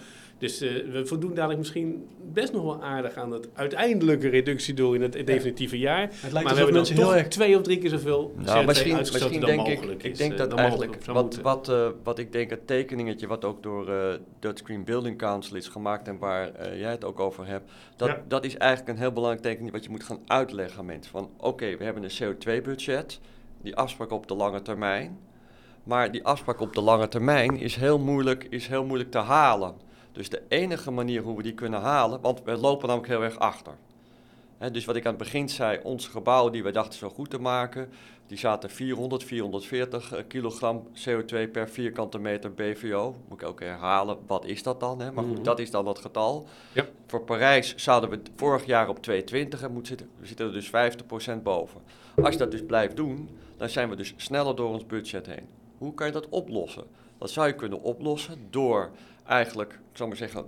[0.43, 5.01] Dus uh, we voldoen dadelijk misschien best nog wel aardig aan het uiteindelijke reductiedoel in
[5.01, 6.01] het definitieve jaar.
[6.01, 8.95] Het lijkt maar we hebben mensen heel erg twee of drie keer zoveel nou, misschien,
[8.95, 12.31] misschien dan denk mogelijk ik, ik denk uh, dat eigenlijk wat, wat, uh, wat ik
[12.31, 13.85] denk het tekeningetje wat ook door
[14.39, 18.23] Dutch Green Building Council is gemaakt en waar jij het ook over hebt, dat, ja.
[18.27, 21.11] dat is eigenlijk een heel belangrijk tekening wat je moet gaan uitleggen aan mensen.
[21.11, 23.19] Van oké, we hebben een CO2-budget,
[23.61, 25.19] die afspraak op de lange termijn.
[25.83, 29.91] Maar die afspraak op de lange termijn is heel moeilijk, is heel moeilijk te halen.
[30.13, 33.39] Dus de enige manier hoe we die kunnen halen, want we lopen namelijk heel erg
[33.39, 33.73] achter.
[34.71, 37.39] dus wat ik aan het begin zei, onze gebouwen die we dachten zo goed te
[37.39, 37.89] maken,
[38.27, 43.15] die zaten 400, 440 eh, kilogram CO2 per vierkante meter BVO.
[43.27, 44.97] Moet ik ook herhalen, wat is dat dan?
[44.97, 45.43] Maar goed, mhm.
[45.43, 46.47] dat is dan dat getal.
[46.73, 46.85] Ja.
[47.07, 50.09] Voor Parijs zouden we vorig jaar op 220 moeten zitten.
[50.19, 50.69] We zitten er dus
[51.37, 51.81] 50% boven.
[52.15, 55.47] Als je dat dus blijft doen, dan zijn we dus sneller door ons budget heen.
[55.77, 56.83] Hoe kan je dat oplossen?
[57.17, 58.91] Dat zou je kunnen oplossen door
[59.25, 60.45] eigenlijk, ik zal maar zeggen,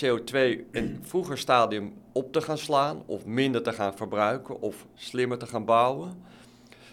[0.00, 0.36] CO2
[0.70, 5.46] in vroeger stadium op te gaan slaan of minder te gaan verbruiken of slimmer te
[5.46, 6.30] gaan bouwen.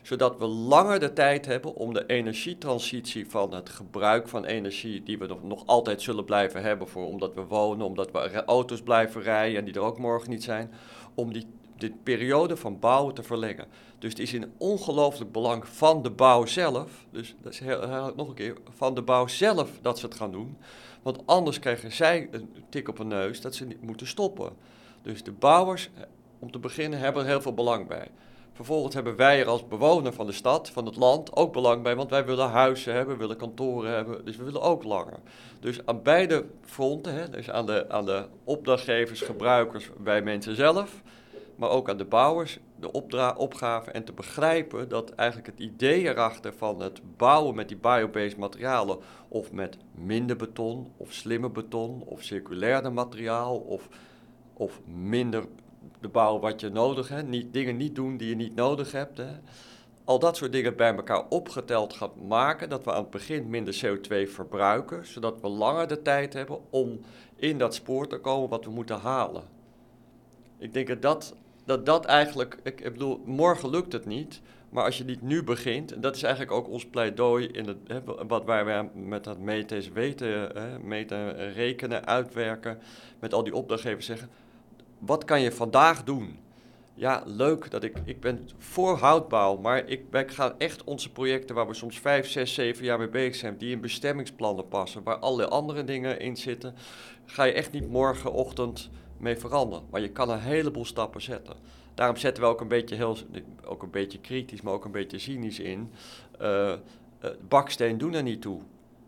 [0.01, 5.17] zodat we langer de tijd hebben om de energietransitie van het gebruik van energie, die
[5.17, 9.21] we nog, nog altijd zullen blijven hebben, voor, omdat we wonen, omdat we auto's blijven
[9.21, 10.71] rijden en die er ook morgen niet zijn,
[11.15, 11.45] om die,
[11.77, 13.67] die periode van bouwen te verlengen.
[13.99, 18.27] Dus het is in ongelooflijk belang van de bouw zelf, dus dat is heel, nog
[18.27, 20.57] een keer, van de bouw zelf dat ze het gaan doen.
[21.01, 24.53] Want anders krijgen zij een tik op hun neus dat ze niet moeten stoppen.
[25.01, 26.03] Dus de bouwers, eh,
[26.39, 28.07] om te beginnen, hebben er heel veel belang bij.
[28.53, 31.95] Vervolgens hebben wij er als bewoner van de stad, van het land, ook belang bij,
[31.95, 35.19] want wij willen huizen hebben, willen kantoren hebben, dus we willen ook langer.
[35.59, 41.01] Dus aan beide fronten, hè, dus aan de, aan de opdrachtgevers, gebruikers, wij mensen zelf,
[41.59, 46.07] maar ook aan de bouwers, de opdra opgave en te begrijpen dat eigenlijk het idee
[46.07, 48.97] erachter van het bouwen met die biobased materialen,
[49.27, 53.89] of met minder beton, of slimmer beton, of circulairder materiaal, of,
[54.53, 55.45] of minder
[55.99, 59.17] de bouw wat je nodig hebt, niet, dingen niet doen die je niet nodig hebt.
[59.17, 59.31] Hè.
[60.03, 63.81] Al dat soort dingen bij elkaar opgeteld gaat maken dat we aan het begin minder
[63.85, 66.99] CO2 verbruiken, zodat we langer de tijd hebben om
[67.35, 69.43] in dat spoor te komen wat we moeten halen.
[70.57, 71.35] Ik denk dat dat,
[71.69, 75.43] dat, dat eigenlijk, ik, ik bedoel, morgen lukt het niet, maar als je niet nu
[75.43, 79.39] begint, en dat is eigenlijk ook ons pleidooi in het, hè, wat wij met dat
[79.39, 82.79] meten, weten, hè, meten, rekenen, uitwerken,
[83.19, 84.29] met al die opdrachtgevers zeggen,
[84.99, 86.39] wat kan je vandaag doen?
[86.93, 91.55] Ja, leuk dat ik, ik ben voor houtbouw, maar ik, wij gaan echt onze projecten
[91.55, 95.17] waar we soms vijf, zes, zeven jaar mee bezig zijn, die in bestemmingsplannen passen, waar
[95.17, 96.75] allerlei andere dingen in zitten,
[97.25, 98.89] ga je echt niet morgenochtend
[99.19, 99.85] mee veranderen.
[99.89, 101.55] Maar je kan een heleboel stappen zetten.
[101.93, 103.17] Daarom zetten we ook een beetje, heel,
[103.65, 105.91] ook een beetje kritisch, maar ook een beetje cynisch in.
[106.41, 106.73] Uh,
[107.47, 108.61] baksteen doen er niet toe.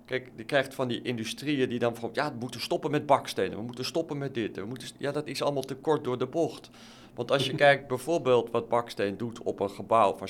[0.05, 3.57] Kijk, je krijgt van die industrieën die dan van, ja, we moeten stoppen met bakstenen,
[3.57, 4.55] we moeten stoppen met dit.
[4.55, 6.69] We moeten, ja, dat is allemaal te kort door de bocht.
[7.13, 10.27] Want als je kijkt bijvoorbeeld wat baksteen doet op een gebouw van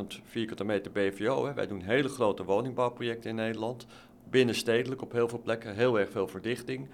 [0.00, 1.46] 16.000 vierkante meter BVO.
[1.46, 1.54] Hè.
[1.54, 3.86] Wij doen hele grote woningbouwprojecten in Nederland,
[4.30, 6.88] binnenstedelijk op heel veel plekken, heel erg veel verdichting.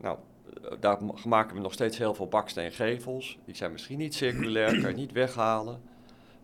[0.00, 0.18] Nou,
[0.80, 3.38] daar maken we nog steeds heel veel baksteengevels.
[3.44, 5.82] Die zijn misschien niet circulair, kan je niet weghalen.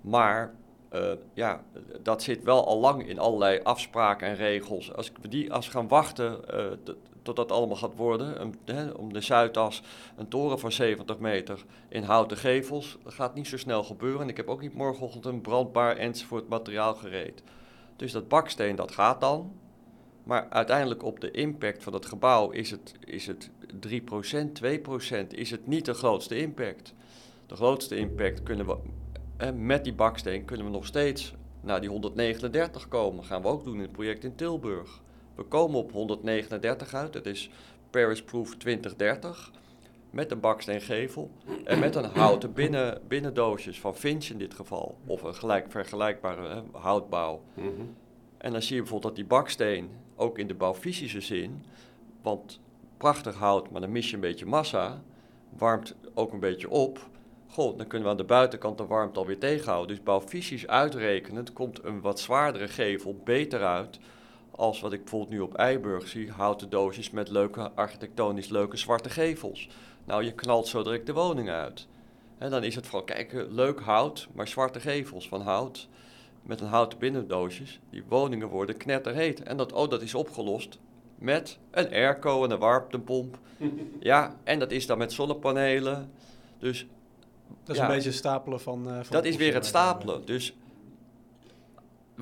[0.01, 0.55] Maar
[0.92, 1.64] uh, ja,
[2.03, 4.94] dat zit wel al lang in allerlei afspraken en regels.
[4.94, 6.92] Als we die als gaan wachten uh,
[7.22, 9.82] tot dat allemaal gaat worden, hè, om de Zuidas
[10.16, 14.20] een toren van 70 meter in houten gevels, dat gaat niet zo snel gebeuren.
[14.20, 17.42] En ik heb ook niet morgenochtend een brandbaar enzovoort materiaal gereed.
[17.96, 19.53] Dus dat baksteen, dat gaat dan.
[20.29, 23.51] Maar uiteindelijk op de impact van het gebouw is het, is het
[23.89, 23.95] 3%,
[24.62, 26.95] 2%, is het niet de grootste impact.
[27.47, 28.76] De grootste impact kunnen we
[29.55, 33.24] met die baksteen kunnen we nog steeds naar die 139 komen.
[33.24, 35.01] gaan we ook doen in het project in Tilburg.
[35.35, 37.51] We komen op 139 uit, dat is
[37.91, 39.53] Paris Proof 2030.
[40.11, 41.31] Met een baksteengevel
[41.64, 44.97] en met een houten binnen, binnendoosjes van Finch in dit geval.
[45.07, 47.43] Of een gelijk, vergelijkbare houtbouw.
[47.55, 47.83] Mhm.
[48.39, 51.64] En dan zie je bijvoorbeeld dat die baksteen, ook in de bouwfysische zin,
[52.22, 52.61] want
[52.97, 55.03] prachtig hout, maar dan mis je een beetje massa,
[55.57, 57.09] warmt ook een beetje op.
[57.49, 59.97] Goh, dan kunnen we aan de buitenkant de warmte alweer tegenhouden.
[59.97, 63.99] Dus bouwfysisch uitrekenend komt een wat zwaardere gevel beter uit
[64.51, 69.11] als wat ik bijvoorbeeld nu op Eiburg zie, houten doosjes met leuke, architectonisch leuke zwarte
[69.11, 69.68] gevels.
[70.05, 71.86] Nou, je knalt zo direct de woning uit.
[72.39, 75.89] En dan is het van, kijk, leuk hout, maar zwarte gevels van hout
[76.43, 77.80] met een houten binnendoosjes.
[77.91, 79.43] Die woningen worden knetterheet.
[79.43, 80.78] En dat, oh, dat is opgelost
[81.18, 83.39] met een airco en een warmtepomp.
[84.01, 86.11] ja, en dat is dan met zonnepanelen.
[86.59, 86.86] Dus
[87.64, 88.89] dat is een beetje stapelen van...
[88.89, 90.26] Uh, van dat is weer het stapelen.
[90.26, 90.57] Dus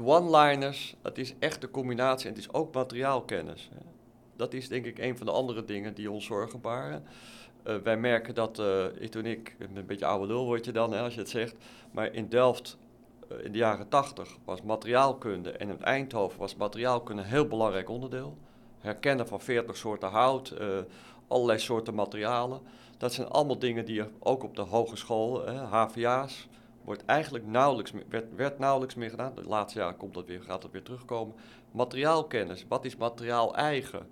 [0.04, 2.28] one-liners, dat is echt de combinatie.
[2.28, 3.68] En het is ook materiaalkennis.
[3.74, 3.80] Hè.
[4.36, 7.04] Dat is denk ik een van de andere dingen die ons zorgen baren.
[7.66, 11.00] Uh, wij merken dat, uh, toen ik, een beetje oude lul word je dan hè,
[11.00, 11.56] als je het zegt,
[11.90, 12.78] maar in Delft
[13.42, 18.38] in de jaren 80 was materiaalkunde en in Eindhoven was materiaalkunde een heel belangrijk onderdeel.
[18.78, 20.54] Herkennen van 40 soorten hout,
[21.28, 22.60] allerlei soorten materialen.
[22.98, 26.48] Dat zijn allemaal dingen die ook op de hogeschool, HVA's,
[26.84, 29.34] wordt eigenlijk nauwelijks, werd, werd nauwelijks meer gedaan.
[29.34, 31.34] De laatste jaren komt dat weer, gaat dat weer terugkomen.
[31.70, 34.10] Materiaalkennis, wat is materiaal eigen?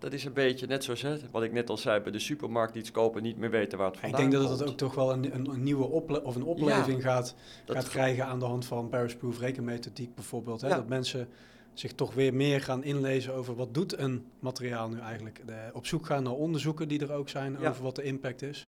[0.00, 2.74] Dat is een beetje net zoals hè, wat ik net al zei, bij de supermarkt
[2.74, 4.32] iets kopen en niet meer weten waar het vandaan komt.
[4.32, 7.34] Ik denk dat het ook toch wel een, een, nieuwe ople of een opleving gaat,
[7.66, 10.60] gaat krijgen aan de hand van Paris Proof rekenmethodiek bijvoorbeeld.
[10.60, 10.68] Hè?
[10.68, 11.28] Dat mensen
[11.72, 15.42] zich toch weer meer gaan inlezen over wat doet een materiaal nu eigenlijk.
[15.46, 18.66] De, op zoek gaan naar onderzoeken die er ook zijn over wat de impact is.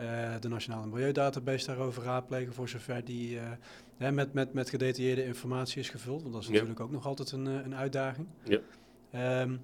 [0.00, 3.38] Uh, de Nationale Milieudatabase daarover raadplegen voor zover die
[3.98, 6.22] uh, met, met, met gedetailleerde informatie is gevuld.
[6.22, 8.26] Want dat is natuurlijk ook nog altijd een, eh, een uitdaging.
[8.44, 9.40] Ja.
[9.40, 9.60] Um,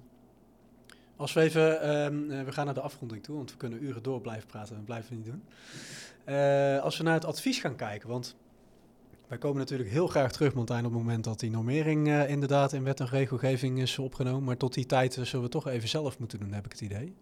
[1.15, 4.21] als we even, um, we gaan naar de afronding toe, want we kunnen uren door
[4.21, 5.43] blijven praten en blijven we niet doen.
[6.81, 8.35] als we naar het advies gaan kijken, want
[9.27, 12.73] Wij komen natuurlijk heel graag terug, Martijn, op het moment dat die normering uh, inderdaad
[12.73, 14.43] in wet en regelgeving is opgenomen.
[14.43, 17.13] Maar tot die tijd zullen we toch even zelf moeten doen, heb ik het idee.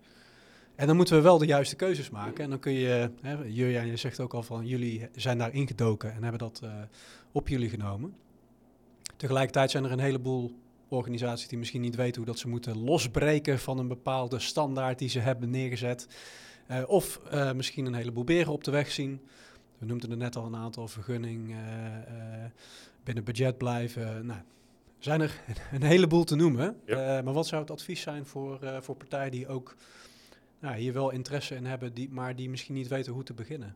[0.75, 2.43] En dan moeten we wel de juiste keuzes maken.
[2.43, 6.21] En dan kun je, hè, je zegt ook al van jullie zijn daar ingedoken en
[6.21, 6.61] hebben dat
[7.31, 8.15] op jullie genomen.
[9.17, 10.51] Tegelijkertijd zijn er een heleboel
[10.95, 15.09] organisaties die misschien niet weten hoe dat ze moeten losbreken van een bepaalde standaard die
[15.09, 16.07] ze hebben neergezet.
[16.71, 19.21] Uh, of uh, misschien een heleboel beren op de weg zien.
[19.77, 21.57] We noemden er net al een aantal vergunning, uh,
[23.03, 24.25] binnen budget blijven.
[24.25, 24.39] Nou,
[24.99, 25.41] zijn er
[25.71, 26.77] een heleboel te noemen.
[26.85, 27.21] Ja.
[27.21, 29.75] maar wat zou het advies zijn voor, voor partijen die ook
[30.59, 33.75] nou, hier wel interesse in hebben, die, maar die misschien niet weten hoe te beginnen?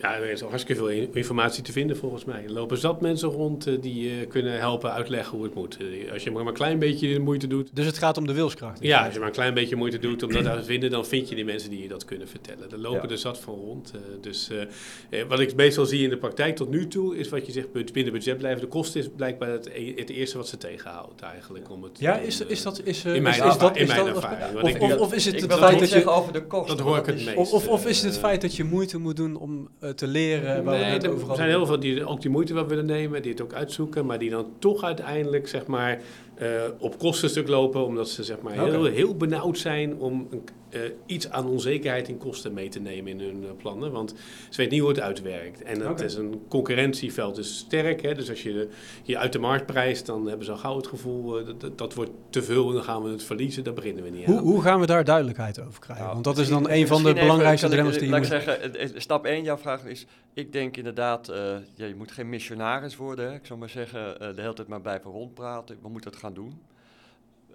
[0.00, 2.44] Ja, er is al hartstikke veel informatie te vinden volgens mij.
[2.44, 5.80] Er lopen zat mensen rond uh, die uh, kunnen helpen uitleggen hoe het moet.
[5.80, 7.70] Uh, als je maar een klein beetje de moeite doet.
[7.72, 8.78] Dus het gaat om de wilskracht?
[8.82, 11.28] Ja, als je maar een klein beetje moeite doet om dat te vinden, dan vind
[11.28, 12.70] je die mensen die je dat kunnen vertellen.
[12.70, 13.08] Er lopen ja.
[13.08, 13.92] er zat van rond.
[14.20, 14.50] dus
[15.28, 18.12] wat ik meestal zie in de praktijk tot nu toe, is wat je zegt binnen
[18.12, 18.60] budget blijven.
[18.60, 21.70] De kosten is blijkbaar het, e-, het eerste wat ze tegenhoudt eigenlijk.
[21.70, 22.80] Om het, ja, is, is dat...
[22.84, 24.62] Is, in mijn, is, is dat, in mijn ervaring.
[24.62, 26.06] Of, of, of, is het ik het feit dat je...
[26.06, 26.76] over de kosten.
[26.76, 27.36] Dat hoor ik het meest.
[27.36, 30.64] Of, of is het het feit dat je moeite moet doen om te leren...
[30.64, 33.52] Nee, er zijn heel veel die ook die moeite wel willen nemen, die het ook
[33.52, 36.00] uitzoeken, maar die dan toch uiteindelijk zeg maar
[36.42, 38.70] uh, op kostenstuk lopen, omdat ze zeg maar okay.
[38.70, 40.28] heel, heel benauwd zijn om
[40.70, 43.92] uh, iets aan onzekerheid in kosten mee te nemen in hun uh, plannen.
[43.92, 44.14] Want
[44.50, 45.62] ze weten niet hoe het uitwerkt.
[45.62, 45.88] En okay.
[45.88, 48.02] het is een concurrentieveld, dus sterk.
[48.02, 48.14] Hè?
[48.14, 48.68] Dus als je
[49.02, 52.10] je uit de markt prijst, dan hebben ze al gauw het gevoel dat, dat wordt
[52.30, 53.64] te veel en dan gaan we het verliezen.
[53.64, 54.44] Daar beginnen we niet hoe, aan.
[54.44, 56.04] Hoe gaan we daar duidelijkheid over krijgen?
[56.04, 59.00] Nou, Want dat is dan een van de belangrijkste drempels die je Laat ik zeggen,
[59.00, 61.26] stap 1 jouw vraag is, ik denk inderdaad,
[61.74, 63.28] ja, je moet geen missionaris worden.
[63.28, 63.34] Hè?
[63.34, 65.78] Ik zou maar zeggen, de hele tijd maar blijven rondpraten.
[65.82, 66.60] We moeten het gaan doen.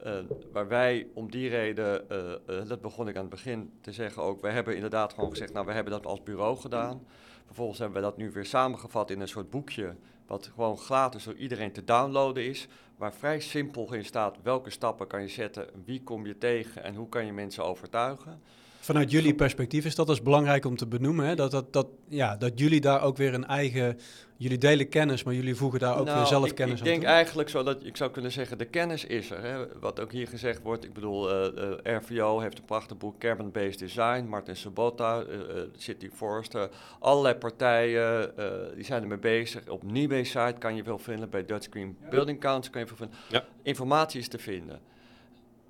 [0.06, 0.18] Uh,
[0.52, 4.24] waar wij om die reden, uh, uh, dat begon ik aan het begin te zeggen
[4.24, 7.06] ook, wij hebben inderdaad gewoon gezegd, nou we hebben dat als bureau gedaan.
[7.46, 9.96] Vervolgens hebben we dat nu weer samengevat in een soort boekje,
[10.28, 15.08] wat gewoon gratis door iedereen te downloaden is, waar vrij simpel in staat welke stappen
[15.08, 18.42] kan je zetten, wie kom je tegen en hoe kan je mensen overtuigen.
[18.84, 21.36] Vanuit jullie perspectief is dat dus belangrijk om te benoemen, hè?
[21.36, 24.00] Dat, dat, dat, ja, dat jullie daar ook weer een eigen,
[24.38, 26.88] jullie delen kennis, maar jullie voegen daar ook nou, weer zelf ik, kennis ik aan
[26.88, 27.12] denk toe.
[27.12, 29.42] eigenlijk zo dat ik zou kunnen zeggen, de kennis is er.
[29.42, 29.80] Hè?
[29.80, 33.80] Wat ook hier gezegd wordt, ik bedoel, uh, uh, RVO heeft een prachtig boek, Carbon-Based
[33.80, 36.70] Design, Martin Sabota, uh, City Forester,
[37.00, 38.32] allerlei partijen,
[38.76, 39.68] die zijn ermee bezig.
[39.68, 41.98] Op Nibé site kan je veel vinden, bij Dutch Green.
[42.10, 43.18] Building Council kan je veel vinden.
[43.30, 43.46] Ja.
[43.62, 44.80] Informatie is te vinden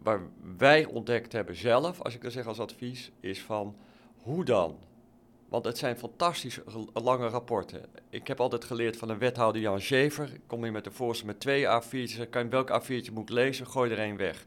[0.03, 0.21] waar
[0.57, 3.75] wij ontdekt hebben zelf, als ik dat zeg als advies, is van
[4.17, 4.77] hoe dan?
[5.49, 6.59] Want het zijn fantastisch
[6.93, 7.85] lange rapporten.
[8.09, 10.29] Ik heb altijd geleerd van een wethouder Jan Schever.
[10.47, 12.29] Kom hier met de voorstel met twee A4'tjes.
[12.29, 13.67] Kan je welk A4'tje moet lezen?
[13.67, 14.45] Gooi er één weg.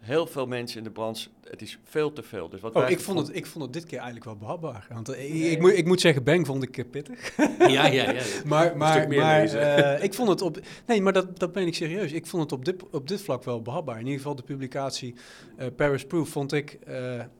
[0.00, 2.48] Heel veel mensen in de branche, het is veel te veel.
[2.48, 4.86] Dus wat oh, ik, vond het, ik vond het dit keer eigenlijk wel behapbaar.
[4.92, 5.28] Want uh, nee.
[5.28, 7.36] ik, moet, ik moet zeggen, Bang vond ik pittig.
[7.58, 8.12] ja, ja, ja.
[8.44, 10.58] maar maar, maar uh, ik vond het op...
[10.86, 12.12] Nee, maar dat, dat ben ik serieus.
[12.12, 13.98] Ik vond het op dit, op dit vlak wel behapbaar.
[13.98, 15.14] In ieder geval de publicatie
[15.58, 16.78] uh, Paris Proof vond ik...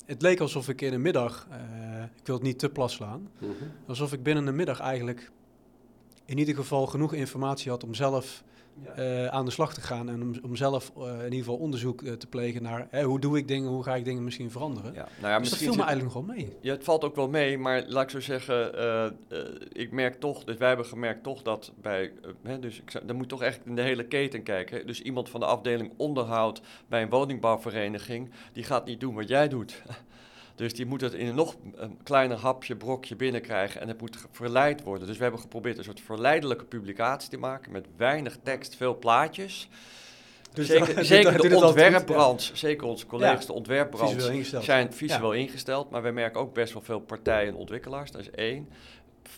[0.06, 1.48] het leek alsof ik in een middag...
[2.20, 3.20] ik wil het niet te plat slaan.
[3.20, 3.72] Mm -hmm.
[3.86, 5.30] Alsof ik binnen een middag eigenlijk...
[6.24, 8.44] in ieder geval genoeg informatie had om zelf...
[8.98, 12.02] Uh, aan de slag te gaan en om, om zelf uh, in ieder geval onderzoek
[12.02, 14.94] uh, te plegen naar hè, hoe doe ik dingen, hoe ga ik dingen misschien veranderen.
[14.94, 15.08] Ja.
[15.20, 16.56] Nou ja, dus dat viel me eigenlijk nog wel mee.
[16.60, 19.16] Ja, het valt ook wel mee, maar laat ik zo zeggen,
[19.72, 22.12] ik merk toch, dus wij hebben gemerkt toch dat bij,
[22.42, 24.86] hè, dus ik, dan moet toch echt in de hele keten kijken.
[24.86, 29.48] Dus iemand van de afdeling onderhoud bij een woningbouwvereniging, die gaat niet doen wat jij
[29.48, 29.82] doet.
[30.56, 34.16] Dus die moet het in een nog een kleiner hapje, brokje binnenkrijgen en het moet
[34.30, 35.06] verleid worden.
[35.06, 39.68] Dus we hebben geprobeerd een soort verleidelijke publicatie te maken met weinig tekst, veel plaatjes.
[40.52, 42.56] Dus zeker dat, zeker de ontwerpbranche, ja.
[42.58, 43.46] zeker onze collega's ja.
[43.46, 45.40] de ontwerpbranche, visueel zijn visueel ja.
[45.40, 45.90] ingesteld.
[45.90, 48.68] Maar we merken ook best wel veel partijen en ontwikkelaars, dat is één.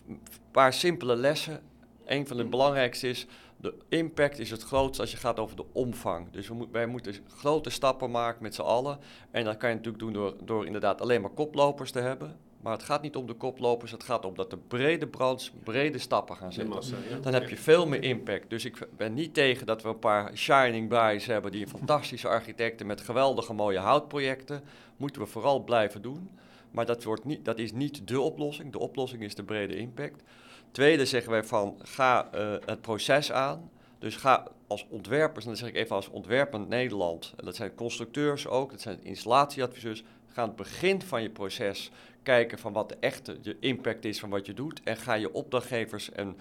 [0.09, 1.61] Een paar simpele lessen.
[2.07, 3.27] Een van de belangrijkste is,
[3.61, 6.31] de impact is het grootst als je gaat over de omvang.
[6.31, 8.99] Dus we moet, wij moeten grote stappen maken met z'n allen.
[9.31, 12.37] En dat kan je natuurlijk doen door, door inderdaad alleen maar koplopers te hebben.
[12.61, 15.99] Maar het gaat niet om de koplopers, het gaat om dat de brede branche brede
[15.99, 16.75] stappen gaan zetten.
[16.75, 17.19] Massa, ja.
[17.19, 18.51] Dan heb je veel meer impact.
[18.51, 22.87] Dus ik ben niet tegen dat we een paar shining guys hebben die fantastische architecten
[22.87, 24.63] met geweldige mooie houtprojecten.
[24.97, 26.31] Moeten we vooral blijven doen.
[26.71, 28.73] Maar dat, wordt niet, dat is niet de oplossing.
[28.73, 30.23] De oplossing is de brede impact.
[30.71, 33.71] Tweede zeggen wij van ga uh, het proces aan.
[33.99, 37.75] Dus ga als ontwerpers, en dat zeg ik even als ontwerpend Nederland, en dat zijn
[37.75, 41.91] constructeurs ook, dat zijn installatieadviseurs, ga aan het begin van je proces
[42.23, 44.81] kijken van wat de echte je impact is van wat je doet.
[44.85, 46.37] En ga je opdrachtgevers en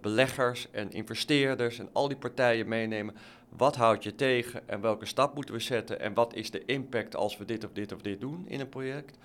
[0.00, 3.16] beleggers en investeerders en al die partijen meenemen.
[3.48, 7.16] Wat houd je tegen en welke stap moeten we zetten en wat is de impact
[7.16, 9.18] als we dit of dit of dit doen in een project?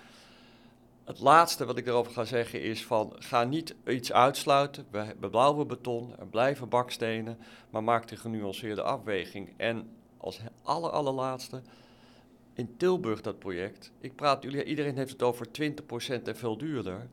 [1.04, 4.86] Het laatste wat ik erover ga zeggen is van ga niet iets uitsluiten.
[4.90, 7.38] We blauwe beton, er blijven bakstenen,
[7.70, 9.54] maar maak de genuanceerde afweging.
[9.56, 11.62] En als aller, allerlaatste,
[12.54, 17.08] in Tilburg dat project, ik praat jullie, iedereen heeft het over 20% en veel duurder.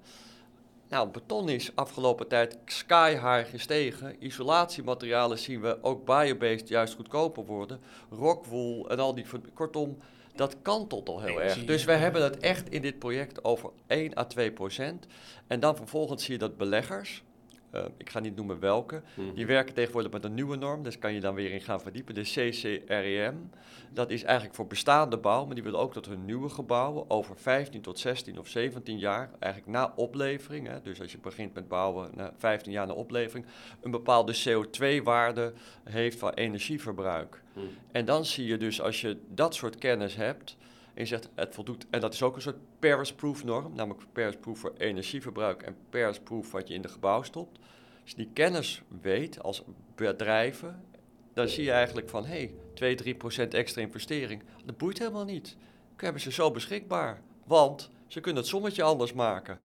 [0.90, 4.16] Nou, beton is afgelopen tijd sky high gestegen.
[4.20, 7.80] Isolatiematerialen zien we ook biobased juist goedkoper worden.
[8.10, 9.98] Rockwool en al die, kortom,
[10.36, 11.66] dat kantelt al heel erg.
[11.66, 15.06] Dus we hebben het echt in dit project over 1 à 2 procent.
[15.48, 17.24] En dan vervolgens zie je dat beleggers,
[17.72, 19.34] uh, ik ga niet noemen welke, mm.
[19.34, 22.16] die werken tegenwoordig met een nieuwe norm, dus kan je dan weer in gaan verdiepen,
[22.16, 23.50] de CCREM.
[23.94, 27.38] Dat is eigenlijk voor bestaande bouw, maar die willen ook dat hun nieuwe gebouwen over
[27.38, 31.68] 15 tot 16 of 17 jaar, eigenlijk na oplevering, hè, dus als je begint met
[31.68, 33.46] bouwen, na 15 jaar na oplevering,
[33.82, 35.54] een bepaalde CO2-waarde
[35.84, 37.42] heeft van energieverbruik.
[37.54, 37.64] Mm.
[37.92, 40.58] En dan zie je dus als je dat soort kennis hebt,
[40.94, 44.60] en je zegt het voldoet, en dat is ook een soort Paris-proof norm, namelijk Paris-proof
[44.60, 47.60] voor energieverbruik en Paris-proof wat je in de gebouw stopt.
[48.02, 49.64] Als je die kennis weet als
[49.96, 50.86] bedrijven,
[51.34, 55.26] dan zie je eigenlijk van hé, hey, 2, 3 procent extra investering, dat boeit helemaal
[55.26, 55.56] niet.
[55.96, 59.60] Dan hebben ze zo beschikbaar, want ze kunnen het sommetje anders maken.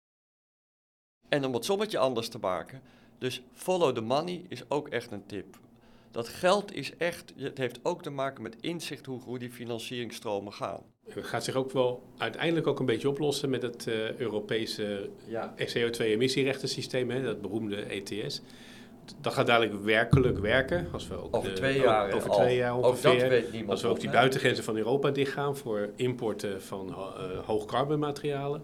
[1.29, 2.83] En om het sommetje anders te maken,
[3.19, 5.59] dus follow the money is ook echt een tip.
[6.13, 10.53] Dat geld is echt, het heeft ook te maken met inzicht hoe, hoe die financieringsstromen
[10.53, 10.81] gaan.
[11.09, 15.55] Het gaat zich ook wel uiteindelijk ook een beetje oplossen met het uh, Europese ja.
[15.59, 18.43] CO2-emissierechtensysteem, dat beroemde ETS.
[19.21, 20.89] Dat gaat dadelijk werkelijk werken.
[20.93, 23.65] Als we ook over twee jaar, over twee jaar ongeveer.
[23.67, 26.97] als we ook die buitengrenzen van Europa dichtgaan voor importen van uh,
[27.45, 28.63] hoog carbonmaterialen.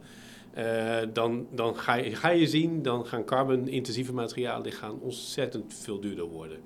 [0.58, 5.74] Uh, dan, dan ga, je, ga je zien, dan gaan carbon-intensieve materialen die gaan ontzettend
[5.74, 6.58] veel duurder worden.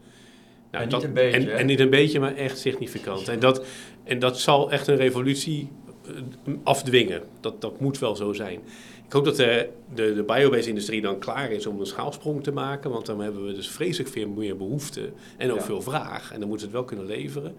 [0.72, 3.28] Nou, en, niet een beetje, en, en, niet een beetje, maar echt significant.
[3.28, 3.64] En dat,
[4.04, 5.68] en dat zal echt een revolutie
[6.06, 6.12] eh,
[6.62, 7.22] afdwingen.
[7.40, 8.60] Dat, dat moet wel zo zijn.
[9.06, 12.90] Ik hoop dat de, de, de biobase-industrie dan klaar is om een schaalsprong te maken.
[12.90, 16.32] Want dan hebben we dus vreselijk veel meer behoefte en ook veel vraag.
[16.32, 17.54] En dan moeten we het wel kunnen leveren.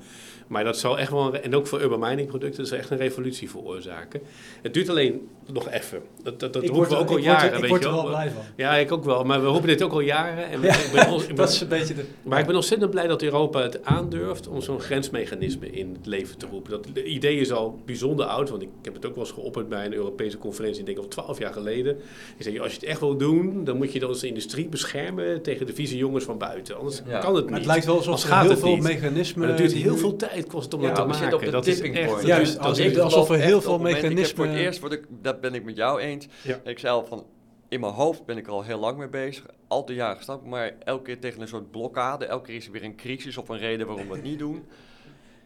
[0.53, 2.97] Maar dat zal echt wel, en ook voor urban mining producten, dat zal echt een
[2.97, 4.21] revolutie veroorzaken.
[4.61, 6.01] Het duurt alleen nog even.
[6.23, 7.49] Dat, dat, dat roepen we ook al jaren.
[7.49, 8.41] Word, ik word er wel blij van.
[8.55, 9.23] Ja, ik ook wel.
[9.23, 10.49] Maar we roepen dit ook al jaren.
[10.49, 12.05] En ik ben, dat is een beetje de...
[12.23, 16.37] Maar ik ben ontzettend blij dat Europa het aandurft om zo'n grensmechanisme in het leven
[16.37, 16.71] te roepen.
[16.71, 19.69] Dat de idee is al bijzonder oud, want ik heb het ook wel eens geopperd
[19.69, 21.97] bij een Europese conferentie, ik denk al twaalf jaar geleden.
[22.37, 25.41] Ik zeg, als je het echt wil doen, dan moet je dan als industrie beschermen
[25.41, 26.77] tegen de vieze jongens van buiten.
[26.77, 27.49] Anders kan het niet.
[27.49, 29.39] Maar het lijkt wel alsof er heel veel mechanismen...
[29.39, 31.33] Maar het duurt heel veel tijd kost het om dat te maken.
[31.33, 32.25] Op de dat tipping is point.
[32.25, 34.35] Juist, als ik, alsof er heel veel mechanismen...
[34.35, 36.27] Voor het eerst, word ik, dat ben ik met jou eens.
[36.63, 37.25] Ik zei al van,
[37.69, 39.45] in mijn hoofd ben ik er al heel lang mee bezig.
[39.67, 42.25] Al die jaren gestapt, maar elke keer tegen een soort blokkade.
[42.25, 44.65] Elke keer is er weer een crisis of een reden waarom we het niet doen.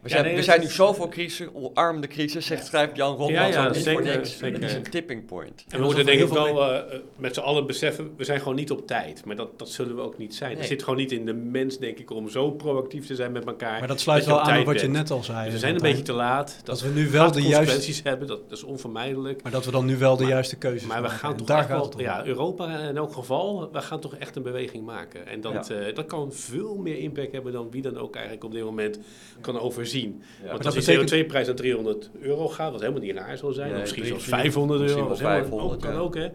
[0.08, 3.32] We zijn, we zijn nu zoveel crisis, omarmde crisis, zegt schrijft Jan Ron.
[3.32, 4.40] Ja, ja, zeker, voor niks.
[4.40, 5.64] Het is een tipping point.
[5.68, 6.80] En we moeten denk ik wel uh,
[7.16, 9.24] met z'n allen beseffen, we zijn gewoon niet op tijd.
[9.24, 10.52] Maar dat, dat zullen we ook niet zijn.
[10.52, 10.60] Nee.
[10.60, 13.46] Er zit gewoon niet in de mens, denk ik, om zo proactief te zijn met
[13.46, 13.78] elkaar.
[13.78, 15.44] Maar dat sluit wel aan op wat je net al zei.
[15.44, 16.56] Dus we zijn een beetje te laat.
[16.56, 18.08] Dat, dat we nu wel de juiste...
[18.08, 19.42] hebben, dat, dat, is onvermijdelijk.
[19.42, 21.02] Maar dat we dan nu wel de juiste keuzes maken.
[21.02, 24.36] Maar we gaan toch echt wel, ja, Europa in elk geval, we gaan toch echt
[24.36, 25.26] een beweging maken.
[25.26, 28.52] En dat, uh, dat kan veel meer impact hebben dan wie dan ook eigenlijk op
[28.52, 28.98] dit moment
[29.40, 29.97] kan overzien.
[30.50, 34.04] Want als die CO2-prijs naar 300 euro gaat, wat helemaal niet raar zou zijn, misschien
[34.04, 36.28] zelfs 500 euro, misschien 500, ook, kan ook hè,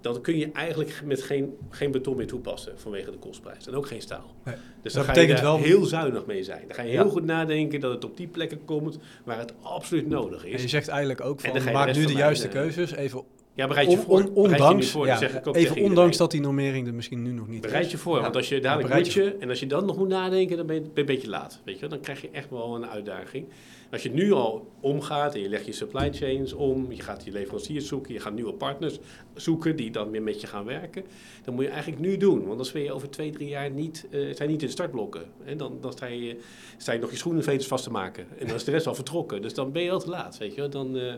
[0.00, 3.66] dan kun je eigenlijk met geen, geen beton meer toepassen vanwege de kostprijs.
[3.66, 4.34] En ook geen staal.
[4.44, 4.54] Nee.
[4.82, 5.58] Dus dan dat ga je daar wel...
[5.58, 6.62] heel zuinig mee zijn.
[6.66, 10.08] Dan ga je heel goed nadenken dat het op die plekken komt waar het absoluut
[10.08, 10.54] nodig is.
[10.54, 13.24] En je zegt eigenlijk ook van, maak nu de juiste keuzes, even
[13.58, 14.30] ja, bereid je voor.
[14.34, 17.32] ondanks, je voor, ja, zeg ik ook even ondanks dat die normering er misschien nu
[17.32, 17.90] nog niet bereid is.
[17.90, 20.56] je voor, want als je dadelijk moet je, en als je dan nog moet nadenken,
[20.56, 21.60] dan ben je, ben je een beetje laat.
[21.64, 23.46] Weet je, dan krijg je echt wel een uitdaging.
[23.90, 27.30] Als je nu al omgaat en je legt je supply chains om, je gaat je
[27.30, 28.98] leveranciers zoeken, je gaat nieuwe partners
[29.34, 31.04] zoeken die dan weer met je gaan werken,
[31.44, 32.46] dan moet je eigenlijk nu doen.
[32.46, 35.22] Want dan ben je over twee, drie jaar niet, uh, zijn niet in de startblokken.
[35.44, 36.36] En dan, dan sta, je,
[36.76, 38.26] sta je nog je schoenenveters vast te maken.
[38.38, 39.42] En dan is de rest al vertrokken.
[39.42, 40.68] Dus dan ben je al te laat, weet je.
[40.68, 41.12] Dan uh,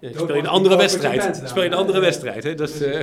[0.00, 1.42] speel je een andere wedstrijd.
[1.44, 2.44] Speel je een andere wedstrijd.
[2.44, 2.54] Hè?
[2.54, 3.00] Dus, uh,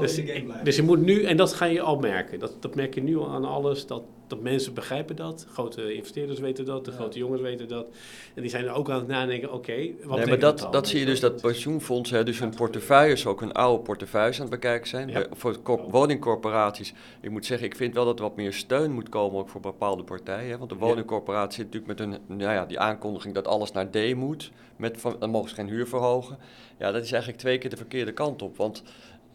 [0.00, 0.20] dus,
[0.64, 2.38] dus je moet nu, en dat ga je al merken.
[2.38, 5.46] Dat, dat merk je nu al aan alles, dat dat mensen begrijpen dat.
[5.52, 7.86] Grote investeerders weten dat, de grote jongens weten dat.
[8.34, 10.98] En die zijn er ook aan het nadenken, oké, wat nee, maar dat, dat, zie
[11.00, 15.08] je dus, dat pensioenfondsen dus hun portefeuilles, ook hun oude portefeuilles aan het bekijken zijn.
[15.08, 15.26] Ja.
[15.30, 15.60] Voor
[15.90, 19.48] woningcorporaties, ik moet zeggen, ik vind wel dat er wat meer steun moet komen ook
[19.48, 20.50] voor bepaalde partijen.
[20.50, 20.58] Hè?
[20.58, 24.14] Want de woningcorporatie zit natuurlijk met hun, nou ja, die aankondiging dat alles naar D
[24.14, 24.50] moet.
[24.76, 26.38] Met van, dan mogen ze geen huur verhogen.
[26.78, 28.56] Ja, dat is eigenlijk twee keer de verkeerde kant op.
[28.56, 28.82] Want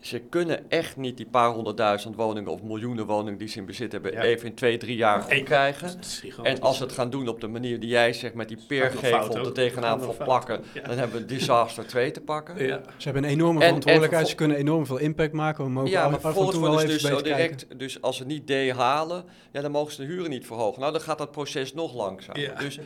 [0.06, 3.92] ze kunnen echt niet die paar honderdduizend woningen of miljoenen woningen die ze in bezit
[3.92, 4.22] hebben, Ja.
[4.22, 6.00] even in twee, drie jaar goed krijgen.
[6.00, 6.24] Is.
[6.44, 9.36] En als ze het gaan doen op de manier die jij zegt, met die peergevel
[9.46, 10.82] er tegenaan van plakken, Ja.
[10.82, 12.66] dan hebben we disaster 2 te pakken.
[12.66, 12.82] Ja.
[12.98, 15.64] Ze hebben een enorme En- verantwoordelijkheid, en ze kunnen enorm veel impact maken.
[15.64, 17.32] We mogen Ja, maar vervolgens worden even ze dus zo kijken.
[17.36, 20.80] direct, dus als ze niet D halen, ja, dan mogen ze de huren niet verhogen.
[20.80, 22.42] Nou, dan gaat dat proces nog langzamer.
[22.42, 22.54] Ja.
[22.54, 22.80] Dus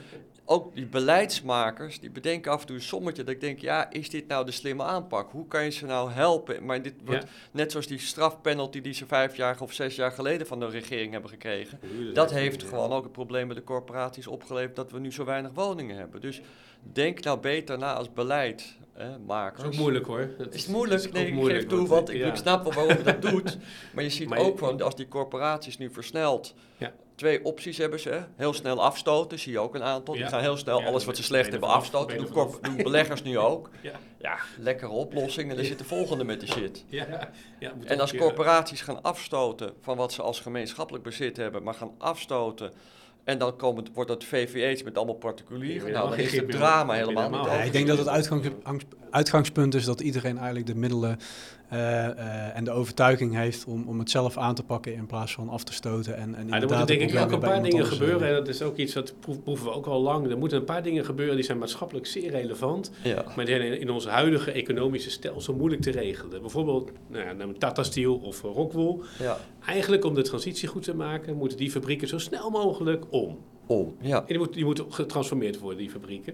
[0.50, 4.10] ook die beleidsmakers, die bedenken af en toe een sommetje dat ik denk, ja, is
[4.10, 5.32] dit nou de slimme aanpak?
[5.32, 6.66] Hoe kan je ze nou helpen?
[6.66, 7.30] Maar dit wordt Ja.
[7.52, 11.12] net zoals die strafpenalty die ze vijf jaar of zes jaar geleden van de regering
[11.12, 11.80] hebben gekregen.
[12.14, 15.52] Dat heeft gewoon ook het probleem met de corporaties opgeleverd dat we nu zo weinig
[15.54, 16.22] woningen hebben.
[16.22, 16.42] Dus
[16.82, 19.62] denk nou beter na als beleid, hè, makers.
[19.64, 20.30] Dat is ook moeilijk hoor.
[20.38, 22.36] Dat Het is moeilijk, ook nee, ik moeilijk, geef toe, want, want ik, ja.
[22.36, 23.58] snap wel waarom je dat doet.
[23.94, 26.94] Maar je ziet Maar je- ook van, als die corporaties nu versneld Ja.
[27.20, 28.10] Twee opties hebben ze.
[28.10, 28.20] hè.
[28.36, 30.14] Heel snel afstoten, zie je ook een aantal.
[30.14, 30.20] Ja.
[30.22, 32.18] Die gaan heel snel Ja, alles wat ze slecht hebben afstoten.
[32.18, 32.76] Doen, corp- vanaf.
[32.76, 33.70] doen beleggers nu ook.
[33.82, 33.92] Ja.
[34.18, 35.50] Ja, lekkere oplossing.
[35.50, 36.86] En dan zit de volgende met de shit.
[36.90, 37.30] Ja.
[37.60, 38.18] Ja, moet En als ja.
[38.18, 42.72] corporaties gaan afstoten van wat ze als gemeenschappelijk bezit hebben, maar gaan afstoten.
[43.24, 45.92] En dan komen, wordt dat VVE's met allemaal particulieren.
[45.92, 48.08] Nou, dan is het drama helemaal niet ik denk dat het
[49.10, 51.59] uitgangspunt is dat iedereen eigenlijk de middelen eh, eh,
[52.56, 55.64] en de overtuiging heeft om, om het zelf aan te pakken in plaats van af
[55.64, 56.16] te stoten.
[56.18, 58.28] En, en Ja, er inderdaad moeten denk ik ook een paar dingen eh, gebeuren.
[58.28, 60.30] En dat is ook iets dat proeven we ook al lang.
[60.30, 62.92] Er moeten een paar dingen gebeuren die zijn maatschappelijk zeer relevant.
[63.04, 63.24] Ja.
[63.36, 66.42] Maar die zijn in- in ons huidige economische stelsel moeilijk te regelen.
[66.42, 69.02] Bijvoorbeeld nou ja, Tata Steel of eh, Rockwool.
[69.20, 73.38] ja, Eigenlijk om de transitie goed te maken, moeten die fabrieken zo snel mogelijk om.
[73.66, 73.96] om.
[74.02, 74.18] Ja.
[74.20, 76.34] En die moeten die moeten getransformeerd worden, die fabrieken.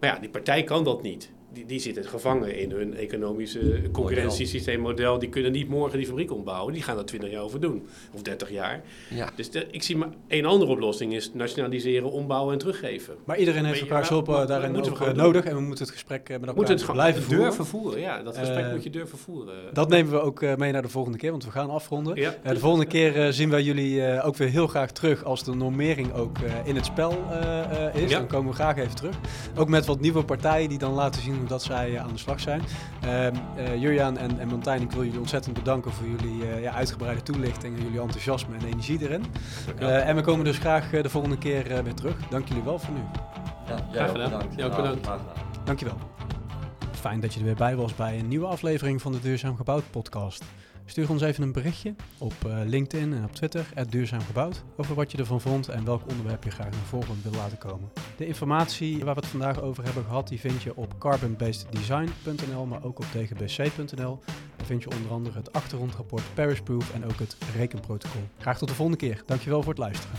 [0.00, 1.30] Maar ja, die partij kan dat niet.
[1.52, 5.18] Die, die zitten gevangen in hun economische concurrentiesysteemmodel.
[5.18, 6.72] Die kunnen niet morgen die fabriek ombouwen.
[6.74, 7.86] Die gaan er 20 jaar over doen.
[8.14, 8.82] Of 30 jaar.
[9.10, 9.30] ja.
[9.36, 13.14] Dus de- ik zie maar één andere oplossing is nationaliseren, ombouwen en teruggeven.
[13.24, 15.44] Maar iedereen heeft elkaars hulp eh, daarin moeten ook we eh, nodig.
[15.44, 17.42] En we moeten het gesprek eh, met We elkaar moeten het blijven voeren.
[17.44, 18.00] durven voeren.
[18.00, 19.54] Ja, dat gesprek moet je durven voeren.
[19.72, 22.16] Dat nemen we ook mee naar de volgende keer, want we gaan afronden.
[22.16, 22.34] ja.
[22.44, 26.12] De volgende keer zien wij jullie eh, ook weer heel graag terug als de normering
[26.14, 28.10] ook eh, in het spel eh, eh, is.
[28.10, 28.18] Ja.
[28.18, 29.14] Dan komen we graag even terug.
[29.56, 32.18] Ook met wat nieuwe partijen die dan laten zien hoe dat zij eh, aan de
[32.18, 32.62] slag zijn.
[33.00, 36.72] Ehm eh, Jurjaan en, en Martijn, ik wil jullie ontzettend bedanken voor jullie eh, ja,
[36.72, 39.24] uitgebreide toelichting en jullie enthousiasme en energie erin.
[39.78, 42.16] Eh, en we komen dus graag de volgende keer eh, weer terug.
[42.30, 43.00] Dank jullie wel voor nu.
[43.66, 44.30] Ja, jij Graag ook gedaan.
[44.30, 44.54] bedankt.
[44.56, 45.04] Jij ook bedankt.
[45.06, 45.64] graag gedaan.
[45.64, 45.96] Dankjewel.
[46.92, 49.82] Fijn dat je er weer bij was bij een nieuwe aflevering van de Duurzaam Gebouwd
[49.90, 50.44] podcast.
[50.84, 55.12] Stuur ons even een berichtje op eh, LinkedIn en op Twitter, Duurzaam Gebouwd, over wat
[55.12, 57.90] je ervan vond en welk onderwerp je graag naar voren wil laten komen.
[58.16, 62.84] De informatie waar we het vandaag over hebben gehad, die vind je op carbonbaseddesign.nl, maar
[62.84, 64.20] ook op dgbc.nl.
[64.56, 68.22] Daar vind je onder andere het achtergrondrapport Paris Proof en ook het rekenprotocol.
[68.38, 69.22] Graag tot de volgende keer.
[69.26, 70.18] Dankjewel voor het luisteren.